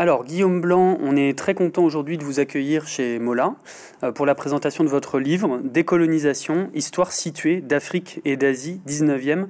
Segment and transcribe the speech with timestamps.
[0.00, 3.56] Alors, Guillaume Blanc, on est très content aujourd'hui de vous accueillir chez Mola
[4.02, 9.44] euh, pour la présentation de votre livre Décolonisation, histoire située d'Afrique et d'Asie, 19e,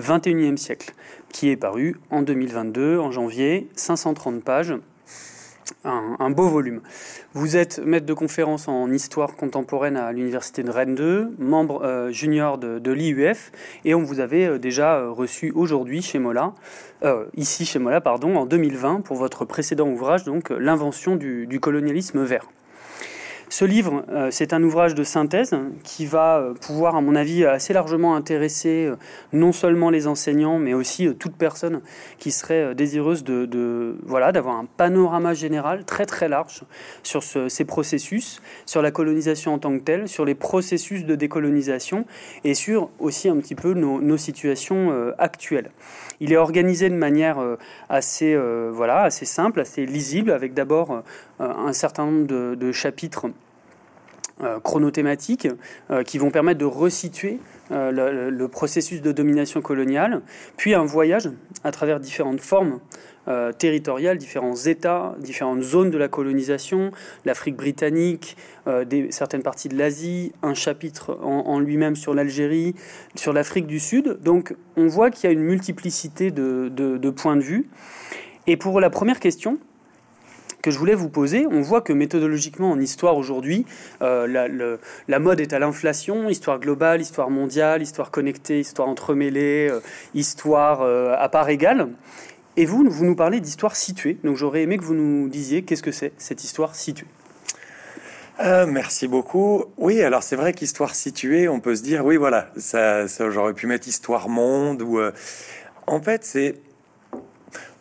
[0.00, 0.92] 21e siècle,
[1.32, 4.74] qui est paru en 2022, en janvier, 530 pages
[5.84, 6.80] un, beau volume.
[7.34, 12.10] Vous êtes maître de conférence en histoire contemporaine à l'université de Rennes 2, membre euh,
[12.10, 13.52] junior de, l'IUF,
[13.84, 16.52] et on vous avait euh, déjà euh, reçu aujourd'hui chez Mola,
[17.36, 22.46] ici chez Mola, pardon, en 2020 pour votre précédent ouvrage, donc l'invention du colonialisme vert.
[23.52, 27.44] Ce livre, euh, c'est un ouvrage de synthèse qui va euh, pouvoir, à mon avis,
[27.44, 28.96] assez largement intéresser euh,
[29.34, 31.82] non seulement les enseignants, mais aussi toute personne
[32.18, 36.62] qui serait désireuse de, voilà d'avoir un panorama général très très large
[37.02, 42.06] sur ces processus, sur la colonisation en tant que telle, sur les processus de décolonisation
[42.44, 45.70] et sur aussi un petit peu nos, situations actuelles.
[46.20, 47.38] Il est organisé de manière
[47.90, 48.34] assez
[48.70, 51.02] voilà assez simple, assez lisible, avec d'abord
[51.38, 53.26] un certain nombre de chapitres
[54.62, 55.48] chronothématiques
[55.90, 57.38] euh, qui vont permettre de resituer
[57.70, 60.22] euh, le, processus de domination coloniale,
[60.56, 61.30] puis un voyage
[61.64, 62.80] à travers différentes formes
[63.56, 66.90] territoriales, différents États, différentes zones de la colonisation,
[67.24, 72.74] l'Afrique britannique, des, certaines parties de l'Asie, un chapitre en, lui-même sur l'Algérie,
[73.14, 74.18] sur l'Afrique du Sud.
[74.24, 77.68] Donc on voit qu'il y a une multiplicité de points de vue.
[78.48, 79.60] Et pour la première question,
[80.62, 81.46] que je voulais vous poser.
[81.50, 83.66] On voit que méthodologiquement en histoire aujourd'hui,
[84.00, 89.80] euh, la, mode est à l'inflation, histoire globale, histoire mondiale, histoire connectée, histoire entremêlée, euh,
[90.14, 91.88] histoire euh, à part égale.
[92.56, 94.18] Et vous, vous nous parlez d'histoire située.
[94.24, 97.08] Donc j'aurais aimé que vous nous disiez qu'est-ce que c'est cette histoire située.
[98.38, 99.64] merci beaucoup.
[99.78, 103.66] Oui, alors c'est vrai qu'histoire située, on peut se dire, oui, voilà, ça, j'aurais pu
[103.66, 105.00] mettre histoire monde ou.
[105.86, 106.56] en fait, c'est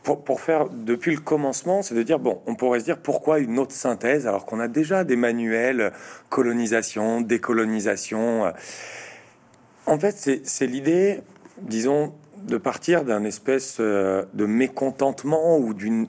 [0.04, 3.60] pour, faire depuis le commencement, c'est de dire bon, on pourrait se dire pourquoi une
[3.60, 5.94] autre synthèse alors qu'on a déjà des manuels
[6.30, 8.52] colonisation, décolonisation.
[9.86, 11.22] En fait, c'est l'idée,
[11.60, 16.08] disons, de partir d'un espèce euh, de mécontentement ou d'une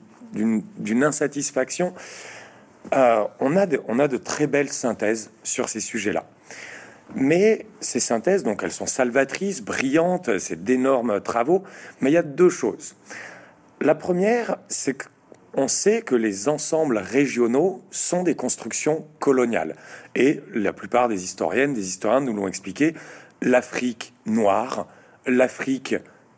[1.03, 1.93] insatisfaction.
[2.93, 6.25] Euh, on, a de, on a de très belles synthèses sur ces sujets-là.
[7.15, 11.63] Mais ces synthèses, donc elles sont salvatrices, brillantes, c'est d'énormes travaux,
[12.01, 12.95] mais il y a deux choses.
[13.81, 14.97] La première, c'est
[15.53, 19.75] qu'on sait que les ensembles régionaux sont des constructions coloniales.
[20.15, 22.93] Et la plupart des historiennes, des historiens nous l'ont expliqué,
[23.41, 24.87] l'Afrique noire,
[25.25, 25.95] l'Afrique,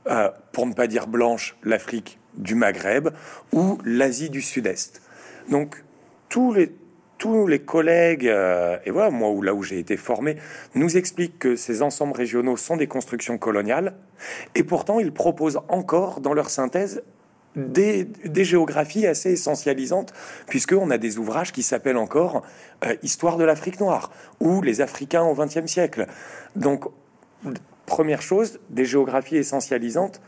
[0.08, 3.10] euh, pour ne pas dire blanche, l'Afrique du Maghreb
[3.54, 5.02] ou l'Asie du Sud-Est.
[5.50, 5.84] Donc
[6.30, 6.76] tous les,
[7.18, 10.38] tous les collègues, euh, et voilà, moi, là où j'ai été formé,
[10.74, 13.96] nous expliquent que ces ensembles régionaux sont des constructions coloniales,
[14.56, 17.04] et pourtant ils proposent encore dans leur synthèse
[17.56, 18.08] des,
[18.44, 20.14] géographies assez essentialisantes,
[20.48, 22.44] puisqu'on a des ouvrages qui s'appellent encore
[22.86, 26.08] euh, Histoire de l'Afrique noire ou Les Africains au XXe siècle.
[26.56, 26.86] Donc,
[27.86, 30.22] première chose, des géographies essentialisantes,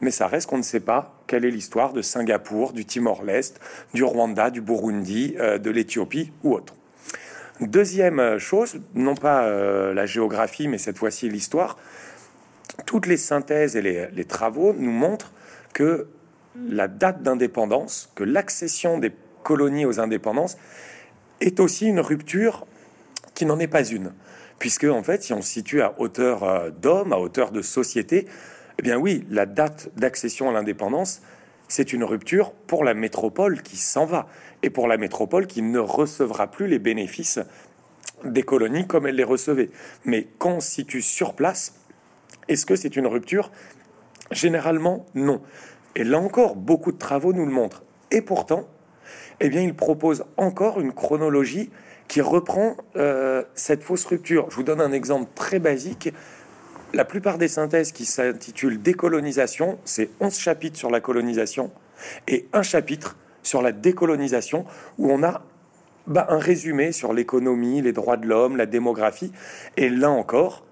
[0.00, 3.60] mais ça reste qu'on ne sait pas quelle est l'histoire de Singapour, du Timor-Leste,
[3.94, 6.74] du Rwanda, du Burundi, euh, de l'Éthiopie ou autre.
[7.60, 11.78] Deuxième chose, non pas euh, la géographie, mais cette fois-ci l'histoire,
[12.84, 15.30] toutes les synthèses et les travaux nous montrent
[15.72, 16.08] que
[16.54, 20.56] la date d'indépendance, que l'accession des colonies aux indépendances
[21.40, 22.66] est aussi une rupture
[23.34, 24.12] qui n'en est pas une.
[24.58, 28.26] Puisque, en fait, si on se situe à hauteur euh, d'homme, à hauteur de société,
[28.78, 31.22] eh bien oui, la date d'accession à l'indépendance,
[31.68, 34.28] c'est une rupture pour la métropole qui s'en va
[34.62, 37.40] et pour la métropole qui ne recevra plus les bénéfices
[38.24, 39.70] des colonies comme elle les recevait.
[40.04, 41.74] Mais quand on se situe sur place,
[42.48, 43.50] est-ce que c'est une rupture?
[44.30, 45.42] Généralement, non.
[45.96, 47.82] Et là encore, beaucoup de travaux nous le montrent.
[48.10, 48.66] Et pourtant,
[49.40, 51.70] eh bien, il propose encore une chronologie
[52.08, 54.46] qui reprend euh, cette fausse rupture.
[54.50, 56.12] Je vous donne un exemple très basique.
[56.92, 61.70] La plupart des synthèses qui s'intitulent Décolonisation, c'est 11 chapitres sur la colonisation
[62.28, 64.64] et un chapitre sur la décolonisation
[64.98, 65.42] où on a
[66.06, 69.32] bah, un résumé sur l'économie, les droits de l'homme, la démographie.
[69.76, 70.64] Et là encore,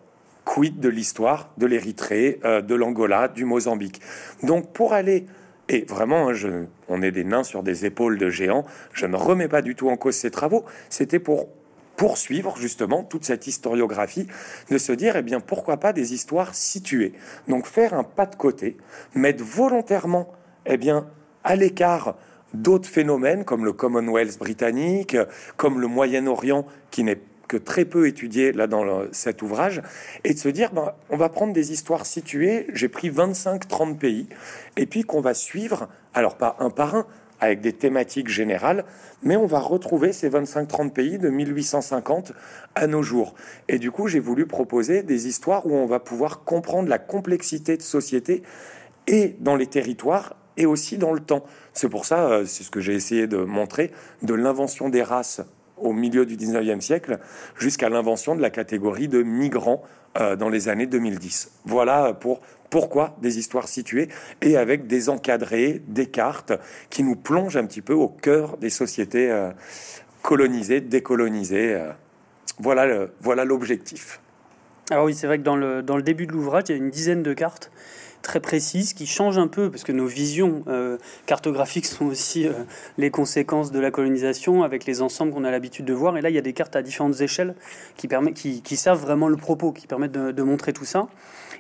[0.44, 4.00] quid de l'histoire de l'Érythrée, euh, de l'Angola, du Mozambique.
[4.42, 5.26] Donc pour aller
[5.68, 8.66] et vraiment, hein, je, on est des nains sur des épaules de géants.
[8.92, 10.64] Je ne remets pas du tout en cause ces travaux.
[10.90, 11.48] C'était pour
[11.96, 14.26] poursuivre justement toute cette historiographie,
[14.70, 17.12] de se dire, eh bien, pourquoi pas des histoires situées.
[17.48, 18.76] Donc faire un pas de côté,
[19.14, 20.32] mettre volontairement,
[20.66, 21.06] eh bien,
[21.44, 22.16] à l'écart
[22.54, 25.16] d'autres phénomènes comme le Commonwealth britannique,
[25.56, 27.20] comme le Moyen-Orient qui n'est
[27.56, 29.82] très peu étudié là dans cet ouvrage,
[30.24, 34.28] et de se dire, ben, on va prendre des histoires situées, j'ai pris 25-30 pays,
[34.76, 37.06] et puis qu'on va suivre, alors pas un par un,
[37.42, 38.84] avec des thématiques générales,
[39.22, 42.32] mais on va retrouver ces 25-30 pays de 1850
[42.76, 43.34] à nos jours.
[43.68, 47.76] Et du coup, j'ai voulu proposer des histoires où on va pouvoir comprendre la complexité
[47.76, 48.44] de société
[49.08, 51.44] et dans les territoires et aussi dans le temps.
[51.72, 53.90] C'est pour ça, euh, c'est ce que j'ai essayé de montrer,
[54.22, 55.40] de l'invention des races
[55.82, 57.18] au milieu du 19e siècle
[57.58, 59.82] jusqu'à l'invention de la catégorie de migrants
[60.18, 61.50] euh, dans les années 2010.
[61.64, 62.40] Voilà pour
[62.70, 64.08] pourquoi des histoires situées
[64.40, 66.52] et avec des encadrés, des cartes
[66.88, 69.50] qui nous plongent un petit peu au cœur des sociétés euh,
[70.22, 71.78] colonisées, décolonisées.
[72.58, 74.20] Voilà, voilà l'objectif.
[74.90, 76.76] Alors oui, c'est vrai que dans le, dans le début de l'ouvrage, il y a
[76.78, 77.70] une dizaine de cartes
[78.22, 82.52] très précises qui changent un peu, parce que nos visions euh, cartographiques sont aussi euh,
[82.98, 86.16] les conséquences de la colonisation avec les ensembles qu'on a l'habitude de voir.
[86.16, 87.54] Et là, il y a des cartes à différentes échelles
[87.96, 91.08] qui, permettent, qui, qui servent vraiment le propos, qui permettent de montrer tout ça.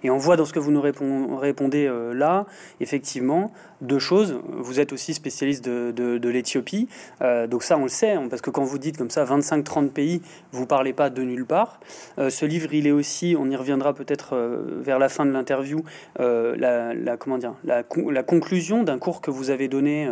[0.04, 2.46] Et on voit dans ce que vous nous répondez euh, là,
[2.80, 4.40] effectivement, deux choses.
[4.48, 6.88] Vous êtes aussi spécialiste de, l'Éthiopie.
[7.20, 9.90] Euh, donc ça, on le sait, hein, parce que quand vous dites comme ça 25-30
[9.90, 10.22] pays,
[10.52, 11.80] vous parlez pas de nulle part.
[12.18, 14.36] Euh, ce livre, il est aussi, on y reviendra peut-être
[14.80, 15.84] vers la fin de l'interview,
[16.18, 17.82] la, comment dire, la,
[18.22, 20.08] conclusion d'un cours que vous avez donné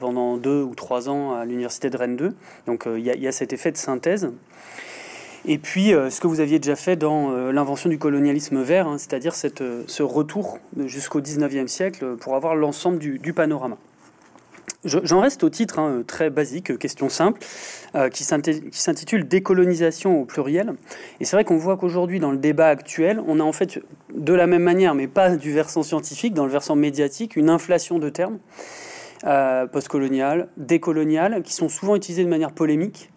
[0.00, 2.34] pendant deux ou trois ans à l'Université de Rennes 2.
[2.66, 4.30] Donc il y, a cet effet de synthèse.
[5.46, 8.88] Et puis, euh, ce que vous aviez déjà fait dans euh, l'invention du colonialisme vert,
[8.88, 13.76] hein, c'est-à-dire euh, ce retour jusqu'au 19e siècle pour avoir l'ensemble du, panorama.
[14.86, 17.40] J'en reste au titre hein, très basique, question simple,
[18.12, 20.74] qui s'intitule Décolonisation au pluriel.
[21.20, 23.80] Et c'est vrai qu'on voit qu'aujourd'hui, dans le débat actuel, on a en fait,
[24.14, 27.98] de la même manière, mais pas du versant scientifique, dans le versant médiatique, une inflation
[27.98, 28.38] de termes
[29.72, 33.10] postcoloniales, décoloniales, qui sont souvent utilisés de manière polémique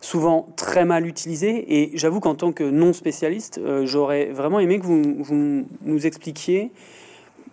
[0.00, 1.80] souvent très mal utilisé.
[1.80, 6.06] Et j'avoue qu'en tant que non spécialiste, euh, j'aurais vraiment aimé que vous, vous, nous
[6.06, 6.70] expliquiez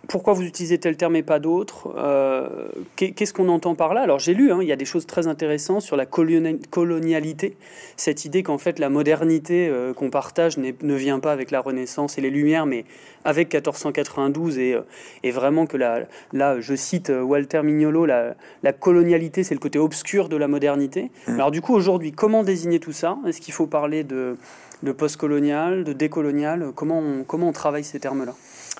[0.08, 4.02] pourquoi vous utilisez tel terme et pas d'autre euh, Qu'est-ce qu'on entend par là?
[4.02, 7.56] Alors j'ai lu, hein, il y a des choses très intéressantes sur la colonialité,
[7.96, 12.18] cette idée qu'en fait la modernité euh, qu'on partage ne vient pas avec la Renaissance
[12.18, 12.84] et les Lumières, mais
[13.24, 14.82] avec 1492 et, euh,
[15.22, 16.00] et vraiment que la,
[16.32, 21.10] là, je cite Walter Mignolo, la, la colonialité c'est le côté obscur de la modernité.
[21.26, 21.34] Mmh.
[21.34, 23.18] Alors du coup aujourd'hui, comment désigner tout ça?
[23.26, 24.36] Est-ce qu'il faut parler de,
[24.82, 26.72] de postcolonial, de décolonial?
[26.74, 28.34] Comment comment on travaille ces termes-là?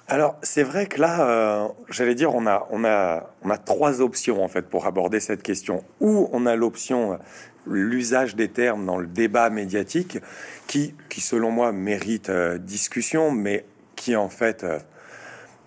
[0.07, 4.03] Alors, c'est vrai que là, euh, j'allais dire, on a, on, a, on a trois
[4.03, 5.83] options en fait pour aborder cette question.
[6.01, 7.19] Ou on a l'option,
[7.67, 10.19] l'usage des termes dans le débat médiatique,
[10.67, 13.65] qui, qui selon moi mérite euh, discussion, mais
[13.97, 14.79] qui en fait euh,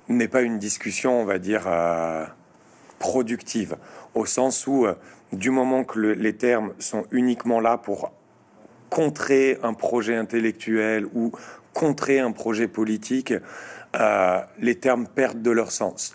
[0.07, 1.67] n'est pas une discussion, on va dire,
[2.99, 3.75] productive,
[4.13, 4.87] au sens où
[5.33, 8.11] du moment que les termes sont uniquement là pour
[8.89, 11.33] contrer un projet intellectuel ou
[11.73, 13.33] contrer un projet politique,
[13.99, 16.13] euh, les termes perdent de leur sens.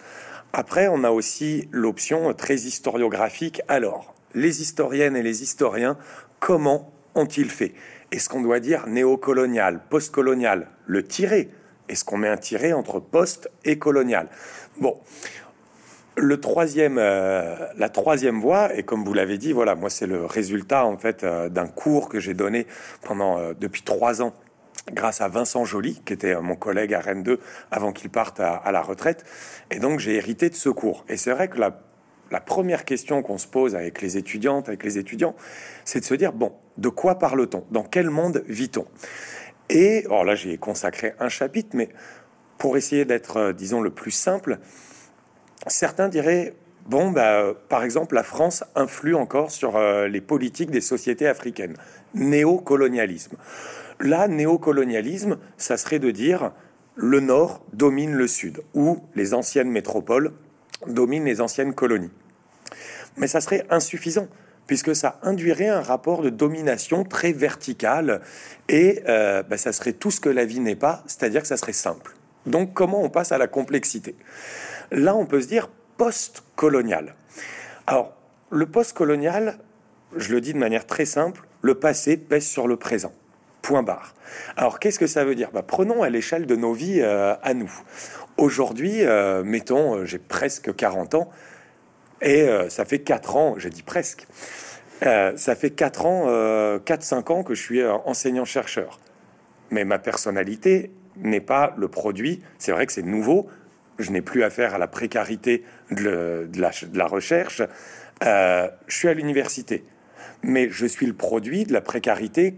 [0.52, 3.62] Après, on a aussi l'option très historiographique.
[3.68, 5.96] Alors, les historiennes et les historiens,
[6.38, 7.74] comment ont-ils fait?
[8.10, 11.50] Est-ce qu'on doit dire néocolonial, postcolonial Le tirer
[11.88, 14.28] Est-ce qu'on met un tiret entre post et colonial?
[14.78, 15.00] Bon,
[16.16, 20.26] le troisième, euh, la troisième voie, et comme vous l'avez dit, voilà, moi c'est le
[20.26, 22.66] résultat en fait euh, d'un cours que j'ai donné
[23.02, 24.34] pendant depuis trois ans
[24.90, 27.38] grâce à Vincent Joly, qui était mon collègue à Rennes 2
[27.70, 29.24] avant qu'il parte à, la retraite.
[29.70, 31.04] Et donc, j'ai hérité de ce cours.
[31.08, 31.70] Et c'est vrai que la,
[32.40, 35.34] première question qu'on se pose avec les étudiantes, avec les étudiants,
[35.84, 37.64] c'est de se dire, bon, de quoi parle-t-on?
[37.70, 38.86] Dans quel monde vit-on?
[39.68, 41.90] Et, alors là, j'ai consacré un chapitre, mais
[42.58, 44.58] pour essayer d'être, euh, disons, le plus simple,
[45.66, 46.54] certains diraient,
[46.86, 51.26] bon, bah, euh, par exemple, la France influe encore sur euh, les politiques des sociétés
[51.26, 51.76] africaines.
[52.14, 53.36] Néocolonialisme.
[54.02, 56.52] Là, néocolonialisme, ça serait de dire
[56.96, 60.32] le Nord domine le Sud, ou les anciennes métropoles
[60.88, 62.10] dominent les anciennes colonies.
[63.16, 64.26] Mais ça serait insuffisant,
[64.66, 68.22] puisque ça induirait un rapport de domination très vertical,
[68.68, 71.56] et euh, ben, ça serait tout ce que la vie n'est pas, c'est-à-dire que ça
[71.56, 72.16] serait simple.
[72.44, 74.16] Donc comment on passe à la complexité?
[74.90, 77.14] Là, on peut se dire post-colonial.
[77.86, 78.16] Alors,
[78.50, 79.58] le post-colonial,
[80.16, 83.12] je le dis de manière très simple, le passé pèse sur le présent.
[83.62, 84.14] Point barre.
[84.56, 85.50] Alors, qu'est-ce que ça veut dire?
[85.52, 87.72] Bah, Prenons à l'échelle de nos vies euh, à nous.
[88.36, 91.30] Aujourd'hui, euh, mettons, euh, j'ai presque 40 ans,
[92.20, 94.28] et ça fait 4 ans, j'ai dit presque,
[95.00, 96.26] ça fait 4 ans,
[96.78, 99.00] 4-5 ans que je suis enseignant-chercheur.
[99.72, 103.48] Mais ma personnalité n'est pas le produit, c'est vrai que c'est nouveau,
[103.98, 107.60] je n'ai plus affaire à la précarité de, la, de la, recherche,
[108.20, 109.82] je suis à l'université,
[110.44, 112.54] mais je suis le produit de la précarité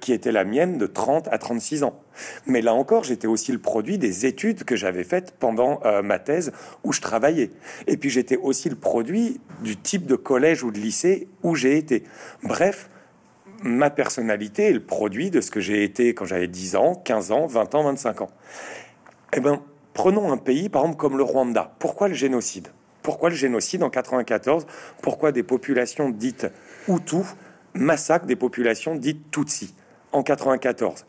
[0.00, 2.00] qui était la mienne de 30 à 36 ans.
[2.46, 6.18] Mais là encore, j'étais aussi le produit des études que j'avais faites pendant euh, ma
[6.18, 6.52] thèse
[6.84, 7.50] où je travaillais.
[7.86, 11.76] Et puis j'étais aussi le produit du type de collège ou de lycée où j'ai
[11.76, 12.04] été.
[12.42, 12.90] Bref,
[13.62, 17.32] ma personnalité est le produit de ce que j'ai été quand j'avais 10 ans, 15
[17.32, 18.30] ans, 20 ans, 25 ans.
[19.32, 19.62] Eh bien,
[19.94, 21.74] prenons un pays, par exemple, comme le Rwanda.
[21.78, 22.68] Pourquoi le génocide?
[23.02, 24.66] Pourquoi le génocide en 94
[25.00, 26.48] Pourquoi des populations dites
[26.88, 27.24] Hutus
[27.76, 29.74] massacrent des populations dites Tutsi
[30.12, 31.06] en 94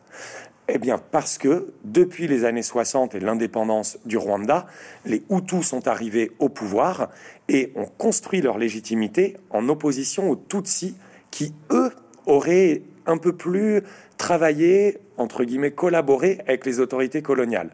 [0.70, 4.68] eh bien, parce que depuis les années 60 et l'indépendance du Rwanda,
[5.06, 7.10] les Hutus sont arrivés au pouvoir
[7.48, 10.96] et ont construit leur légitimité en opposition aux Tutsis
[11.32, 11.92] qui, eux,
[12.26, 13.82] auraient un peu plus
[14.18, 17.72] travaillé, entre guillemets, collaboré avec les autorités coloniales.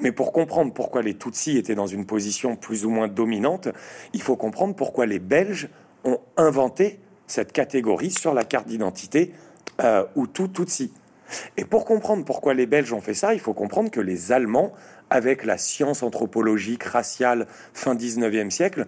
[0.00, 3.68] Mais pour comprendre pourquoi les Tutsis étaient dans une position plus ou moins dominante,
[4.12, 5.68] il faut comprendre pourquoi les Belges
[6.02, 6.98] ont inventé
[7.34, 9.32] cette catégorie sur la carte d'identité
[9.82, 10.92] euh, Hutu-Tutsi.
[11.56, 14.72] Et pour comprendre pourquoi les Belges ont fait ça, il faut comprendre que les Allemands,
[15.10, 18.86] avec la science anthropologique raciale fin 19e siècle,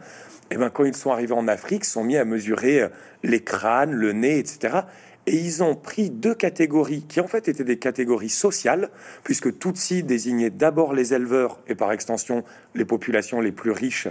[0.51, 2.89] eh ben, quand ils sont arrivés en Afrique, sont mis à mesurer euh,
[3.25, 4.83] les crânes, le nez, etc.
[5.29, 8.91] Et ils ont pris deux catégories qui en fait étaient des catégories sociales,
[9.25, 12.45] puisque Tutsi désignait d'abord les éleveurs et par extension
[12.77, 14.07] les populations les plus riches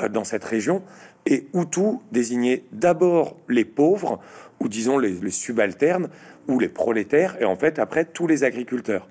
[0.00, 0.82] euh, dans cette région,
[1.24, 4.20] et Hutu désignait d'abord les pauvres,
[4.60, 6.08] ou disons les, subalternes,
[6.48, 9.08] ou les prolétaires, et en fait après tous les agriculteurs.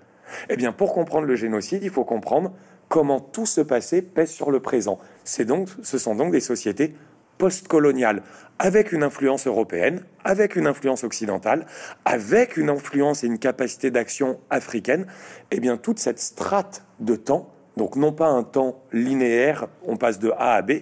[0.49, 2.53] Eh bien, pour comprendre le génocide, il faut comprendre
[2.89, 4.99] comment tout ce passé pèse sur le présent.
[5.23, 6.95] C'est donc, ce sont donc des sociétés
[7.37, 8.23] postcoloniales,
[8.59, 11.65] avec une influence européenne, avec une influence occidentale,
[12.05, 15.05] avec une influence et une capacité d'action africaine,
[15.51, 20.19] eh bien toute cette strate de temps, donc non pas un temps linéaire, on passe
[20.19, 20.81] de A à B,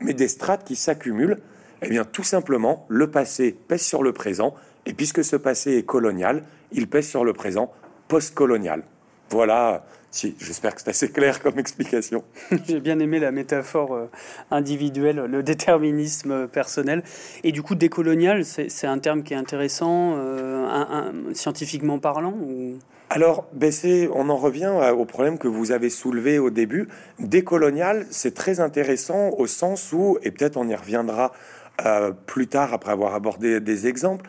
[0.00, 1.38] mais des strates qui s'accumulent,
[1.82, 4.54] eh bien tout simplement le passé pèse sur le présent,
[4.86, 7.72] et puisque ce passé est colonial, il pèse sur le présent
[8.08, 8.84] postcolonial.
[9.30, 9.84] Voilà
[10.16, 12.24] si, j'espère que c'est assez clair comme explication.
[12.66, 14.06] J'ai bien aimé la métaphore euh,
[14.50, 17.02] individuelle, le déterminisme personnel.
[17.44, 22.78] Et du coup, décolonial, c'est un terme qui est intéressant, euh, scientifiquement parlant ou...
[23.10, 23.70] Alors, ben
[24.14, 26.88] on en revient au problème que vous avez soulevé au début.
[27.20, 31.32] Décolonial, c'est très intéressant au sens où, et peut-être on y reviendra
[31.84, 34.28] euh, plus tard après avoir abordé des exemples,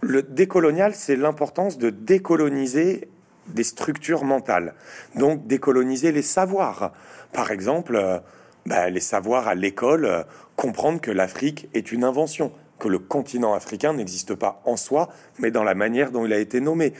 [0.00, 3.08] le décolonial, c'est l'importance de décoloniser
[3.48, 4.74] des structures mentales,
[5.16, 6.92] donc décoloniser les savoirs.
[7.32, 8.18] Par exemple, euh,
[8.66, 10.22] bah, les savoirs à l'école, euh,
[10.56, 15.08] comprendre que l'Afrique est une invention, que le continent africain n'existe pas en soi,
[15.38, 16.92] mais dans la manière dont il a été nommé.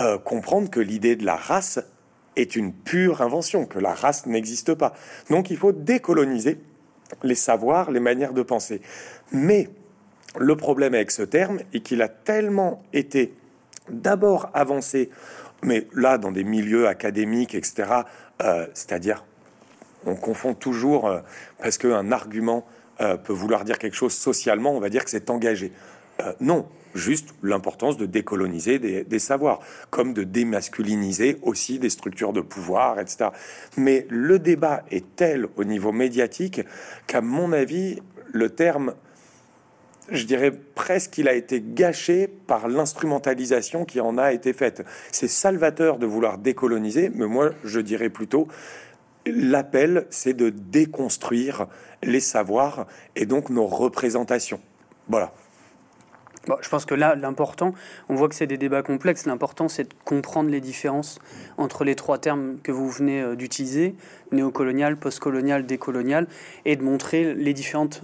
[0.00, 1.80] Euh, comprendre que l'idée de la race
[2.36, 4.94] est une pure invention, que la race n'existe pas.
[5.30, 6.60] Donc il faut décoloniser
[7.22, 8.80] les savoirs, les manières de penser.
[9.32, 9.68] Mais
[10.38, 13.34] le problème avec ce terme est qu'il a tellement été
[13.88, 15.10] d'abord avancé
[15.62, 17.90] mais là, dans des milieux académiques, etc.,
[18.42, 19.24] euh, c'est-à-dire,
[20.06, 21.20] on confond toujours, euh,
[21.62, 22.66] parce qu'un argument
[23.00, 25.72] euh, peut vouloir dire quelque chose socialement, on va dire que c'est engagé.
[26.40, 32.98] non, juste l'importance de décoloniser des, savoirs, comme de démasculiniser aussi des structures de pouvoir,
[32.98, 33.30] etc.
[33.78, 36.60] Mais le débat est tel au niveau médiatique
[37.06, 38.02] qu'à mon avis,
[38.32, 38.94] le terme
[40.10, 44.84] je dirais presque qu'il a été gâché par l'instrumentalisation qui en a été faite.
[45.12, 48.48] C'est salvateur de vouloir décoloniser, mais moi je dirais plutôt
[49.26, 51.66] l'appel, c'est de déconstruire
[52.02, 52.86] les savoirs
[53.16, 54.60] et donc nos représentations.
[55.08, 55.32] Voilà.
[56.62, 57.74] je pense que là, l'important,
[58.08, 59.26] on voit que c'est des débats complexes.
[59.26, 61.18] L'important, c'est de comprendre les différences
[61.58, 63.94] entre les trois termes que vous venez euh, d'utiliser
[64.32, 66.26] néocolonial, postcolonial, décolonial
[66.64, 68.02] et de montrer les différentes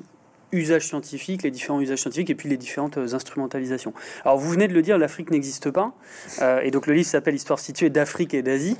[0.52, 3.92] usages scientifiques, les différents usages scientifiques et puis les différentes euh, instrumentalisations.
[4.24, 5.92] Alors vous venez de le dire, l'Afrique n'existe pas.
[6.40, 8.76] Euh, et donc le livre s'appelle Histoire située d'Afrique et d'Asie.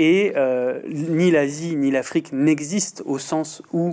[0.00, 3.92] Et euh, ni l'Asie ni l'Afrique n'existent au sens où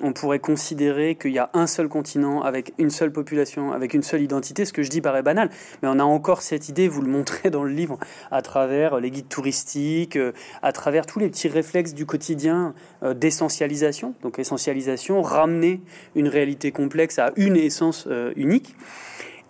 [0.00, 4.02] on pourrait considérer qu'il y a un seul continent avec une seule population, avec une
[4.02, 4.64] seule identité.
[4.64, 5.50] Ce que je dis paraît banal,
[5.82, 7.98] mais on a encore cette idée, vous le montrez dans le livre,
[8.30, 10.32] à travers les guides touristiques, euh,
[10.62, 14.14] à travers tous les petits réflexes du quotidien euh, d'essentialisation.
[14.22, 15.82] Donc essentialisation, ramener
[16.14, 18.74] une réalité complexe à une essence unique.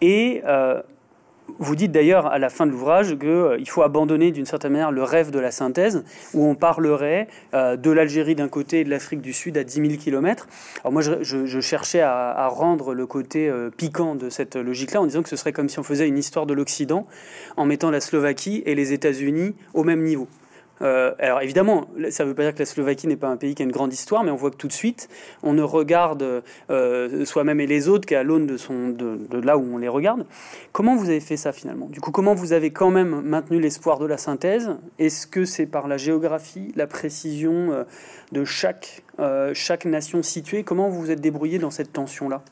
[0.00, 0.42] Et
[1.58, 4.92] vous dites d'ailleurs à la fin de l'ouvrage qu'il euh, faut abandonner d'une certaine manière
[4.92, 6.04] le rêve de la synthèse,
[6.34, 9.74] où on parlerait euh, de l'Algérie d'un côté et de l'Afrique du Sud à 10
[9.74, 10.48] 000 km.
[10.80, 15.22] Alors moi, je, cherchais à, rendre le côté euh, piquant de cette logique-là en disant
[15.22, 17.06] que ce serait comme si on faisait une histoire de l'Occident
[17.56, 20.28] en mettant la Slovaquie et les États-Unis au même niveau.
[20.82, 23.54] Euh, alors évidemment, ça ne veut pas dire que la Slovaquie n'est pas un pays
[23.54, 25.08] qui a une grande histoire, mais on voit que tout de suite,
[25.42, 29.88] on ne regarde euh, soi-même et les autres qu'à l'aune de, là où on les
[29.88, 30.26] regarde.
[30.72, 31.86] Comment vous avez fait ça finalement?
[31.86, 34.70] Du coup, comment vous avez quand même maintenu l'espoir de la synthèse?
[34.98, 37.84] Est-ce que c'est par la géographie, la précision euh,
[38.32, 39.02] de chaque,
[39.52, 40.64] chaque nation située?
[40.64, 42.42] Comment vous vous êtes débrouillé dans cette tension-là?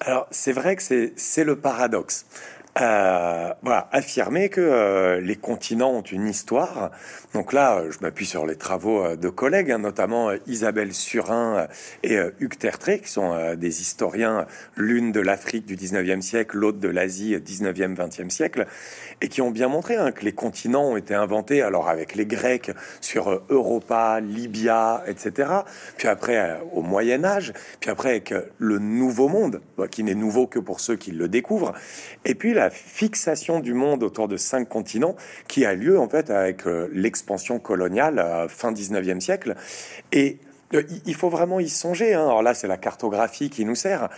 [0.00, 0.82] Alors c'est vrai que
[1.16, 2.26] c'est le paradoxe
[2.80, 3.52] euh,
[3.92, 6.90] affirmer que euh, les continents ont une histoire.
[7.34, 11.66] Donc là, je m'appuie sur les travaux euh, de collègues, hein, notamment euh, Isabelle Surin
[12.02, 14.46] et Hugues Tertré, qui sont des historiens,
[14.76, 18.66] l'une de l'Afrique du 19e siècle, l'autre de l'Asie 19e, 20e siècle,
[19.20, 22.26] et qui ont bien montré hein, que les continents ont été inventés, alors avec les
[22.26, 22.70] Grecs
[23.00, 25.50] sur Europa, Libya, etc.
[25.96, 29.60] Puis après au Moyen Âge, puis après avec le Nouveau Monde,
[29.90, 31.74] qui n'est nouveau que pour ceux qui le découvrent.
[32.24, 35.16] Et puis la fixation du monde autour de cinq continents
[35.48, 39.56] qui a lieu en fait avec euh, l'expansion coloniale fin 19e siècle.
[40.12, 40.38] Et
[40.74, 42.14] euh, il faut vraiment y songer.
[42.14, 42.22] Hein.
[42.22, 44.08] Alors là, c'est la cartographie qui nous sert.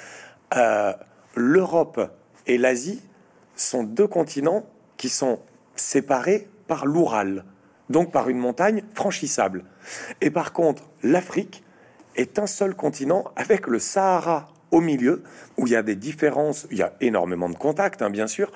[0.56, 0.92] Euh,
[1.34, 2.10] L'Europe
[2.46, 3.00] et l'Asie
[3.56, 4.66] sont deux continents
[4.98, 5.38] qui sont
[5.76, 7.44] séparés par l'Oural,
[7.88, 9.64] donc par une montagne franchissable.
[10.20, 11.64] Et par contre, l'Afrique
[12.16, 15.22] est un seul continent avec le Sahara au milieu,
[15.58, 18.50] où il y a des différences, il y a énormément de contacts, hein, bien sûr.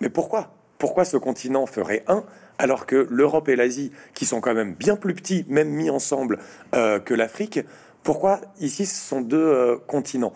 [0.00, 0.52] Mais pourquoi?
[0.78, 2.24] Pourquoi ce continent ferait un
[2.58, 6.38] alors que l'Europe et l'Asie, qui sont quand même bien plus petits, même mis ensemble
[6.74, 7.60] euh, que l'Afrique,
[8.02, 10.32] pourquoi ici ce sont deux euh, continents?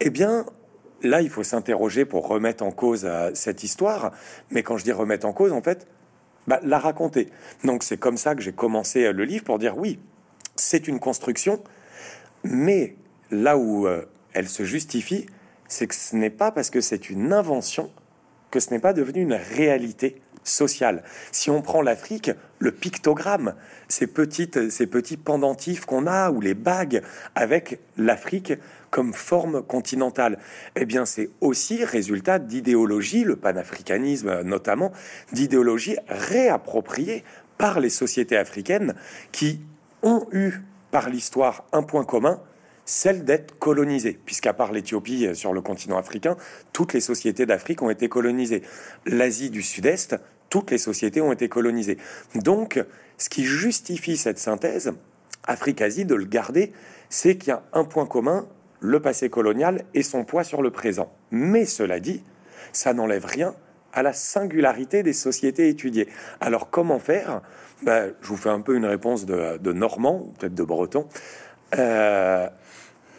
[0.00, 0.46] Eh bien,
[1.02, 4.12] là, il faut s'interroger pour remettre en cause euh, cette histoire.
[4.50, 5.86] Mais quand je dis remettre en cause, en fait,
[6.46, 7.28] bah, la raconter.
[7.64, 9.98] Donc c'est comme ça que j'ai commencé le livre pour dire oui,
[10.54, 11.62] c'est une construction,
[12.44, 12.96] mais
[13.30, 13.88] là où
[14.36, 15.24] elle se justifie,
[15.66, 17.90] c'est que ce n'est pas parce que c'est une invention
[18.50, 21.02] que ce n'est pas devenu une réalité sociale.
[21.32, 23.54] Si on prend l'Afrique, le pictogramme,
[23.88, 27.02] ces, petites, ces petits pendentifs qu'on a, ou les bagues
[27.34, 28.52] avec l'Afrique
[28.90, 30.38] comme forme continentale,
[30.76, 34.92] eh bien c'est aussi résultat d'idéologie, le panafricanisme notamment,
[35.32, 37.24] d'idéologie réappropriée
[37.56, 38.94] par les sociétés africaines
[39.32, 39.60] qui
[40.02, 42.38] ont eu par l'histoire un point commun,
[42.86, 46.36] celle d'être colonisée, puisqu'à part l'Éthiopie euh, sur le continent africain,
[46.72, 48.62] toutes les sociétés d'Afrique ont été colonisées.
[49.04, 50.16] L'Asie du Sud-Est,
[50.48, 51.98] toutes les sociétés ont été colonisées.
[52.36, 52.82] Donc,
[53.18, 54.92] ce qui justifie cette synthèse,
[55.44, 56.72] Afrique-Asie, de le garder,
[57.10, 58.48] c'est qu'il y a un point commun,
[58.80, 61.12] le passé colonial et son poids sur le présent.
[61.30, 62.22] Mais cela dit,
[62.72, 63.54] ça n'enlève rien
[63.92, 66.08] à la singularité des sociétés étudiées.
[66.40, 67.40] Alors comment faire?
[67.82, 71.08] Ben, Je vous fais un peu une réponse de, de Normand, peut-être de Breton.
[71.76, 72.48] Euh,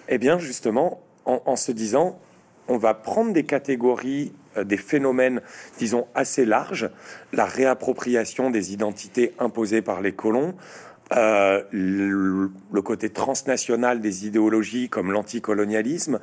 [0.08, 2.20] eh bien, justement, en, se disant,
[2.68, 5.42] on va prendre des catégories, euh, des phénomènes,
[5.78, 6.90] disons, assez larges,
[7.34, 10.56] la réappropriation des identités imposées par les colons,
[11.16, 16.20] euh, le, côté transnational des idéologies comme l'anticolonialisme,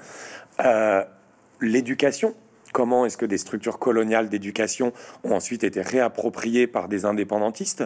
[0.64, 1.02] euh,
[1.60, 2.34] l'éducation.
[2.74, 7.84] Comment est-ce que des structures coloniales d'éducation ont ensuite été réappropriées par des indépendantistes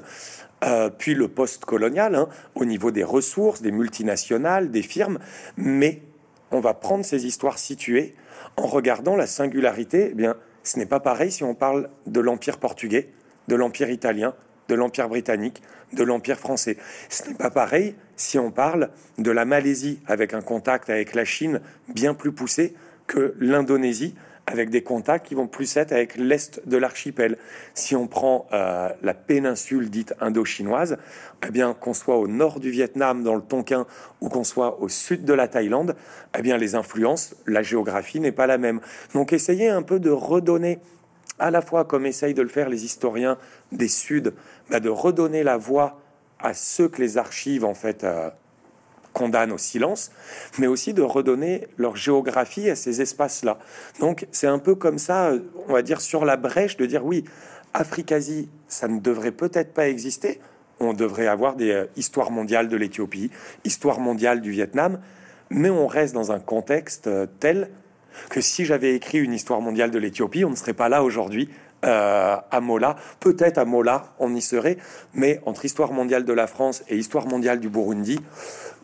[0.64, 5.18] euh, puis le post-colonial, hein, au niveau des ressources, des multinationales, des firmes,
[5.58, 6.00] mais
[6.52, 8.14] on va prendre ces histoires situées
[8.56, 10.08] en regardant la singularité.
[10.12, 13.10] Eh bien, ce n'est pas pareil si on parle de l'Empire portugais,
[13.46, 14.34] de l'Empire italien,
[14.68, 16.78] de l'Empire britannique, de l'Empire français.
[17.10, 21.26] Ce n'est pas pareil si on parle de la Malaisie avec un contact avec la
[21.26, 21.60] Chine
[21.92, 22.74] bien plus poussé
[23.06, 24.14] que l'Indonésie
[24.48, 27.36] avec des contacts qui vont plus être avec l'est de l'archipel.
[27.74, 30.96] Si on prend euh, la péninsule dite indo-chinoise,
[31.46, 33.86] eh bien qu'on soit au nord du Vietnam dans le Tonkin
[34.20, 35.94] ou qu'on soit au sud de la Thaïlande,
[36.36, 38.80] eh bien les influences, la géographie n'est pas la même.
[39.14, 40.78] Donc essayez un peu de redonner
[41.38, 43.38] à la fois comme essayent de le faire les historiens
[43.70, 44.32] des Suds,
[44.70, 46.00] bah, de redonner la voix
[46.40, 48.30] à ceux que les archives en fait euh,
[49.18, 50.12] condamnent au silence,
[50.58, 53.58] mais aussi de redonner leur géographie à ces espaces-là.
[53.98, 55.32] Donc c'est un peu comme ça,
[55.68, 57.24] on va dire, sur la brèche, de dire oui,
[57.74, 60.40] Afrique-Asie, ça ne devrait peut-être pas exister.
[60.80, 63.32] On devrait avoir des euh, histoires mondiales de l'Éthiopie,
[63.64, 65.00] histoire mondiale du Vietnam,
[65.50, 67.70] mais on reste dans un contexte euh, tel
[68.30, 71.48] que si j'avais écrit une histoire mondiale de l'Éthiopie, on ne serait pas là aujourd'hui
[71.84, 72.96] euh, à Mola.
[73.20, 74.78] Peut-être à Mola, on y serait,
[75.14, 78.18] mais entre histoire mondiale de la France et histoire mondiale du Burundi,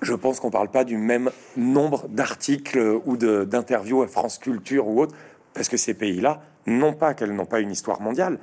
[0.03, 4.87] je pense qu'on ne parle pas du même nombre d'articles ou d'interviews à France Culture
[4.89, 5.15] ou autre,
[5.55, 8.39] parce que ces pays-là, non pas qu'elles n'ont pas une histoire mondiale,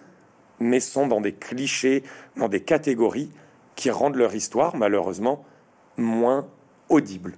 [0.59, 2.03] mais sont dans des clichés,
[2.37, 3.31] dans des catégories
[3.75, 5.43] qui rendent leur histoire, malheureusement,
[5.97, 6.47] moins
[6.89, 7.33] audible.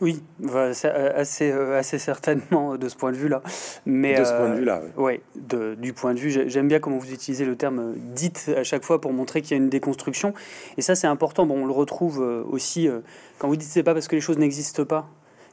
[0.00, 0.22] Oui,
[0.54, 3.42] assez, assez certainement de ce point de vue-là.
[3.84, 5.02] Mais, de ce point de vue-là, oui.
[5.04, 8.84] Ouais, du point de vue, j'aime bien comment vous utilisez le terme dit à chaque
[8.84, 10.34] fois pour montrer qu'il y a une déconstruction.
[10.76, 11.46] Et ça, c'est important.
[11.46, 12.88] Bon, on le retrouve aussi
[13.38, 15.08] quand vous dites c'est pas parce que les choses n'existent pas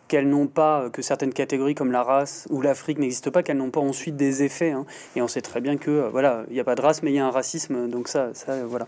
[0.07, 3.71] qu'elles n'ont pas, que certaines catégories comme la race ou l'Afrique n'existent pas, qu'elles n'ont
[3.71, 4.71] pas ensuite des effets.
[4.71, 4.85] Hein.
[5.15, 7.11] Et on sait très bien que, euh, voilà, il n'y a pas de race, mais
[7.11, 7.89] il y a un racisme.
[7.89, 8.87] Donc ça, ça euh, voilà.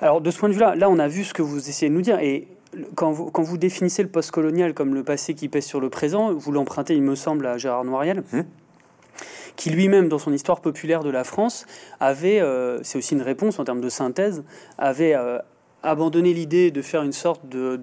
[0.00, 1.94] Alors de ce point de vue-là, là, on a vu ce que vous essayez de
[1.94, 2.18] nous dire.
[2.20, 2.48] Et
[2.94, 6.32] quand vous, quand vous définissez le post-colonial comme le passé qui pèse sur le présent,
[6.32, 8.22] vous l'empruntez, il me semble, à Gérard Noiriel.
[8.32, 8.44] Hum.
[9.56, 11.66] qui lui-même, dans son histoire populaire de la France,
[12.00, 14.44] avait, euh, c'est aussi une réponse en termes de synthèse,
[14.78, 15.14] avait
[15.82, 17.76] abandonner l'idée de faire une sorte de,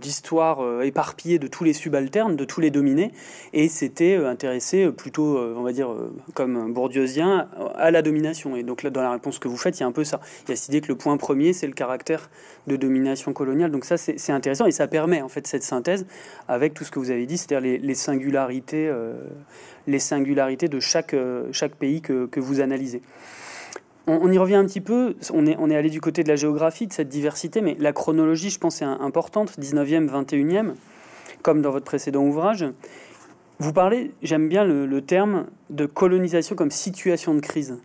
[0.00, 3.12] d'histoire euh, éparpillée de tous les subalternes, de tous les dominés,
[3.52, 5.88] et s'était euh, intéressé euh, plutôt, on va dire,
[6.34, 8.56] comme bourdieusien, à la domination.
[8.56, 10.20] Et donc là, dans la réponse que vous faites, il y a un peu ça.
[10.44, 12.30] Il y a cette idée que le point premier, c'est le caractère
[12.66, 13.70] de domination coloniale.
[13.70, 16.06] Donc ça, c'est, intéressant, et ça permet en fait cette synthèse
[16.48, 18.90] avec tout ce que vous avez dit, c'est-à-dire les, singularités,
[19.86, 21.14] les singularités de chaque,
[21.52, 23.02] chaque pays que, que vous analysez
[24.06, 25.16] on, y revient un petit peu.
[25.32, 27.92] On est, on est allé du côté de la géographie, de cette diversité, mais la
[27.92, 30.74] chronologie, je pense, est importante 19e, 21e,
[31.42, 32.66] comme dans votre précédent ouvrage.
[33.58, 37.78] Vous parlez, j'aime bien le, terme de colonisation comme situation de crise.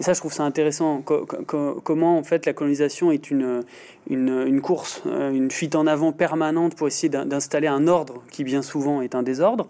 [0.00, 1.02] Et ça, je trouve ça intéressant.
[1.02, 3.62] comment, en fait, la colonisation est une,
[4.08, 8.62] une, course, euh, une fuite en avant permanente pour essayer d'installer un ordre qui, bien
[8.62, 9.68] souvent, est un désordre.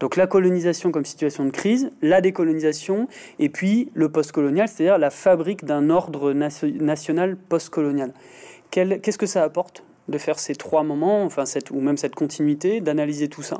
[0.00, 5.10] Donc la colonisation comme situation de crise, la décolonisation, et puis le postcolonial, c'est-à-dire la
[5.10, 8.12] fabrique d'un ordre national postcolonial.
[8.70, 12.80] Qu'est-ce que ça apporte de faire ces trois moments, enfin cette, ou même cette continuité,
[12.80, 13.58] d'analyser tout ça,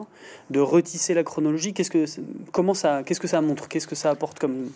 [0.51, 1.73] de retisser la chronologie?
[1.73, 2.05] Qu'est-ce que
[2.51, 3.69] comment ça, qu'est-ce que ça montre?
[3.69, 4.71] Qu'est-ce que ça apporte comme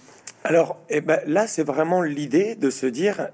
[0.45, 3.29] Alors, eh ben, là, c'est vraiment l'idée de se dire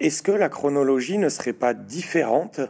[0.00, 2.60] est-ce que la chronologie ne serait pas différente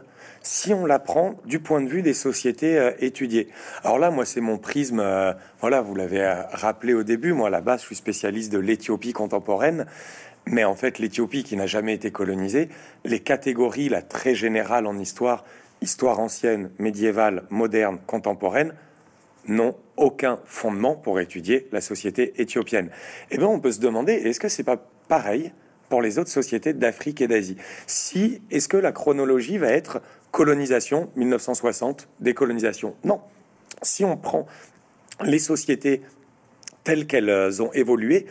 [0.49, 3.49] si on la prend du point de vue des sociétés euh, étudiées.
[3.83, 4.99] Alors là, moi, c'est mon prisme.
[4.99, 5.31] Euh,
[5.61, 7.33] voilà, vous l'avez euh, rappelé au début.
[7.33, 9.85] Moi, à la base, je suis spécialiste de l'Éthiopie contemporaine.
[10.47, 12.69] Mais en fait, l'Éthiopie qui n'a jamais été colonisée,
[13.05, 15.45] les catégories, la très générale en histoire,
[15.83, 18.73] histoire ancienne, médiévale, moderne, contemporaine,
[19.47, 22.89] n'ont aucun fondement pour étudier la société éthiopienne.
[23.29, 25.51] Eh bien, on peut se demander, est-ce que c'est pas pareil
[25.89, 31.09] pour les autres sociétés d'Afrique et d'Asie Si, est-ce que la chronologie va être colonisation,
[31.15, 32.95] 1960, décolonisation?
[33.03, 33.21] Non.
[33.81, 34.45] Si on prend
[35.23, 36.01] les sociétés
[36.83, 38.27] telles qu'elles ont évolué,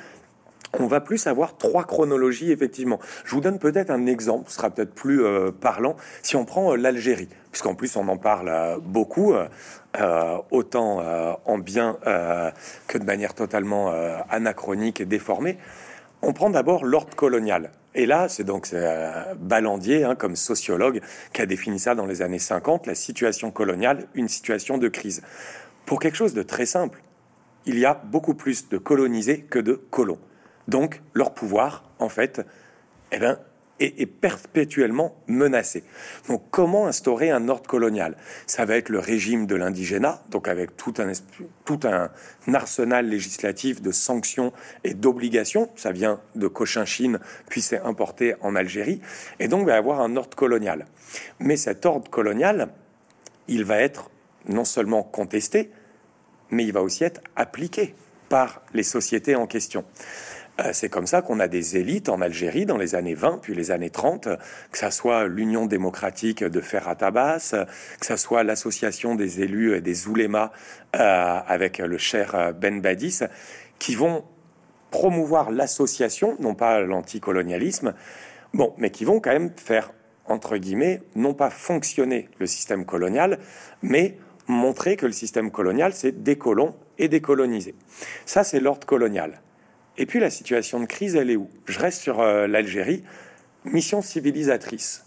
[0.79, 2.99] on va plus avoir trois chronologies, effectivement.
[3.25, 6.73] Je vous donne peut-être un exemple, ce sera peut-être plus euh, parlant, si on prend
[6.73, 9.35] euh, l'Algérie, puisqu'en plus on en parle euh, beaucoup,
[10.51, 11.03] autant
[11.45, 11.97] en bien
[12.87, 13.93] que de manière totalement
[14.31, 15.59] anachronique et déformée.
[16.23, 17.71] On prend d'abord l'ordre colonial.
[17.95, 21.01] Et là, c'est donc euh, Ballandier, hein, comme sociologue,
[21.33, 25.23] qui a défini ça dans les années 50, la situation coloniale, une situation de crise.
[25.87, 27.03] Pour quelque chose de très simple,
[27.67, 30.19] il y a beaucoup plus de colonisés que de colons.
[30.69, 32.45] Donc, leur pouvoir, en fait,
[33.11, 33.39] eh ben,
[33.81, 35.85] est, perpétuellement menacé.
[36.29, 38.17] Donc comment instaurer un ordre colonial?
[38.47, 41.13] Ça va être le régime de l'indigénat, donc avec tout un,
[41.65, 42.11] tout un
[42.53, 44.53] arsenal législatif de sanctions
[44.85, 45.71] et d'obligations.
[45.77, 49.01] Ça vient de Cochinchine, puis c'est importé en Algérie.
[49.39, 50.87] Et donc il va y avoir un ordre colonial.
[51.41, 52.69] Mais cet ordre colonial,
[53.49, 54.11] il va être
[54.47, 55.71] non seulement contesté,
[56.51, 57.95] mais il va aussi être appliqué
[58.29, 59.85] par les sociétés en question.
[60.61, 63.55] Euh, c'est comme ça qu'on a des élites en Algérie dans les années 20 puis
[63.55, 64.29] les années 30,
[64.73, 67.55] que ça soit l'Union démocratique de Ferhat Abbas,
[68.01, 70.51] que ça soit l'association des élus et des oulémas
[70.97, 73.21] euh, avec le cher Ben Badis,
[73.79, 74.25] qui vont
[74.91, 77.95] promouvoir l'association, non pas l'anticolonialisme,
[78.55, 79.93] bon, mais qui vont quand même faire
[80.29, 83.39] entre guillemets, non pas fonctionner le système colonial,
[83.83, 87.75] mais montrer que le système colonial, c'est décolon et décoloniser.
[88.27, 89.41] Ça, c'est l'ordre colonial.
[90.01, 91.51] Et puis la situation de crise, elle est où?
[91.67, 93.03] Je reste sur euh, l'Algérie,
[93.65, 95.05] mission civilisatrice.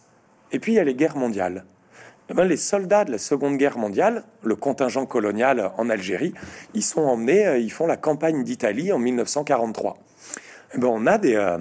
[0.51, 1.63] Et puis il y a les guerres mondiales.
[2.29, 6.33] Eh ben, les soldats de la Seconde Guerre mondiale, le contingent colonial en Algérie,
[6.73, 9.97] ils sont emmenés, euh, ils font la campagne d'Italie en 1943.
[10.75, 11.57] Eh ben, on a des, euh,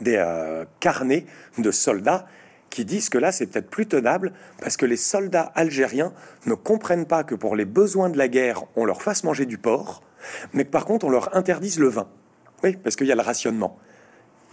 [0.00, 0.24] des
[0.78, 1.26] carnets
[1.58, 2.26] de soldats
[2.70, 6.12] qui disent que là, c'est peut-être plus tenable parce que les soldats algériens
[6.46, 9.58] ne comprennent pas que pour les besoins de la guerre, on leur fasse manger du
[9.58, 10.02] porc,
[10.52, 12.08] mais que par contre, on leur interdise le vin.
[12.64, 13.76] Oui, parce qu'il y a le rationnement.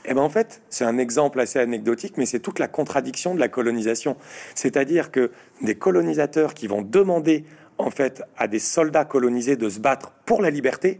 [0.03, 3.39] Eh ben en fait, c'est un exemple assez anecdotique, mais c'est toute la contradiction de
[3.39, 4.17] la colonisation.
[4.53, 7.45] C'est-à-dire que des colonisateurs qui vont demander
[7.77, 10.99] en fait à des soldats colonisés de se battre pour la liberté,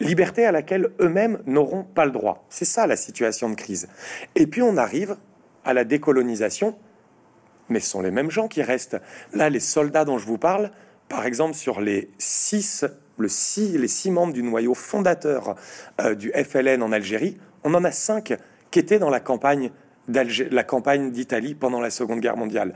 [0.00, 2.44] liberté à laquelle eux-mêmes n'auront pas le droit.
[2.48, 3.86] C'est ça la situation de crise.
[4.34, 5.16] Et puis on arrive
[5.64, 6.76] à la décolonisation,
[7.68, 8.96] mais ce sont les mêmes gens qui restent.
[9.32, 10.72] Là, les soldats dont je vous parle,
[11.08, 12.84] par exemple, sur les six,
[13.22, 15.54] le les six membres du noyau fondateur
[16.00, 18.34] euh, du FLN en Algérie, on en a cinq
[18.70, 19.70] qui étaient dans la campagne
[20.08, 22.74] la campagne d'Italie pendant la Seconde Guerre mondiale.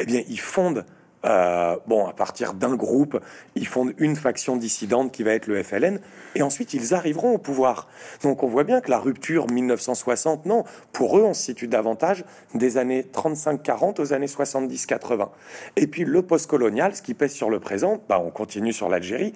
[0.00, 0.84] Eh bien, ils fondent
[1.26, 3.20] euh, bon, à partir d'un groupe,
[3.56, 5.98] ils fondent une faction dissidente qui va être le FLN,
[6.36, 7.88] et ensuite ils arriveront au pouvoir.
[8.22, 12.24] Donc on voit bien que la rupture 1960, non, pour eux on se situe davantage
[12.54, 15.30] des années 35-40 aux années 70-80.
[15.74, 19.32] Et puis le postcolonial, ce qui pèse sur le présent, bah, on continue sur l'Algérie.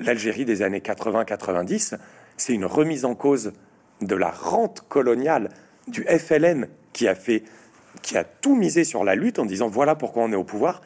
[0.00, 1.96] L'Algérie des années 80-90,
[2.36, 3.52] c'est une remise en cause
[4.00, 5.50] de la rente coloniale
[5.88, 7.44] du FLN qui a fait
[8.02, 10.80] qui a tout misé sur la lutte en disant voilà pourquoi on est au pouvoir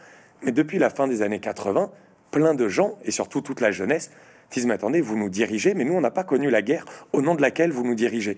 [0.45, 1.91] mais depuis la fin des années 80,
[2.31, 4.11] plein de gens, et surtout toute la jeunesse,
[4.51, 7.23] disent Mais attendez, vous nous dirigez, mais nous, on n'a pas connu la guerre au
[7.23, 8.37] nom de laquelle vous nous dirigez.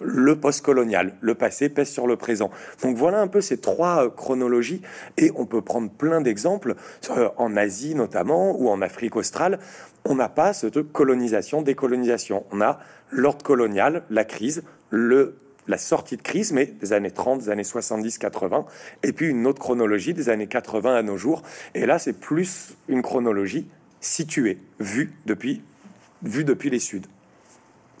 [0.00, 2.50] Le post-colonial, le passé pèse sur le présent.
[2.82, 4.82] Donc voilà un peu ces trois euh, chronologies,
[5.18, 6.74] et on peut prendre plein d'exemples,
[7.10, 9.58] euh, en Asie notamment, ou en Afrique australe.
[10.04, 12.44] On n'a pas cette colonisation, décolonisation.
[12.50, 12.78] On a
[13.10, 18.18] l'ordre colonial, la crise, la sortie de crise, mais des années 30, des années 70,
[18.18, 18.64] 80,
[19.02, 21.42] et puis une autre chronologie des années 80 à nos jours.
[21.74, 23.68] Et là, c'est plus une chronologie
[24.00, 25.62] située, vue depuis,
[26.22, 27.02] vue depuis les Suds.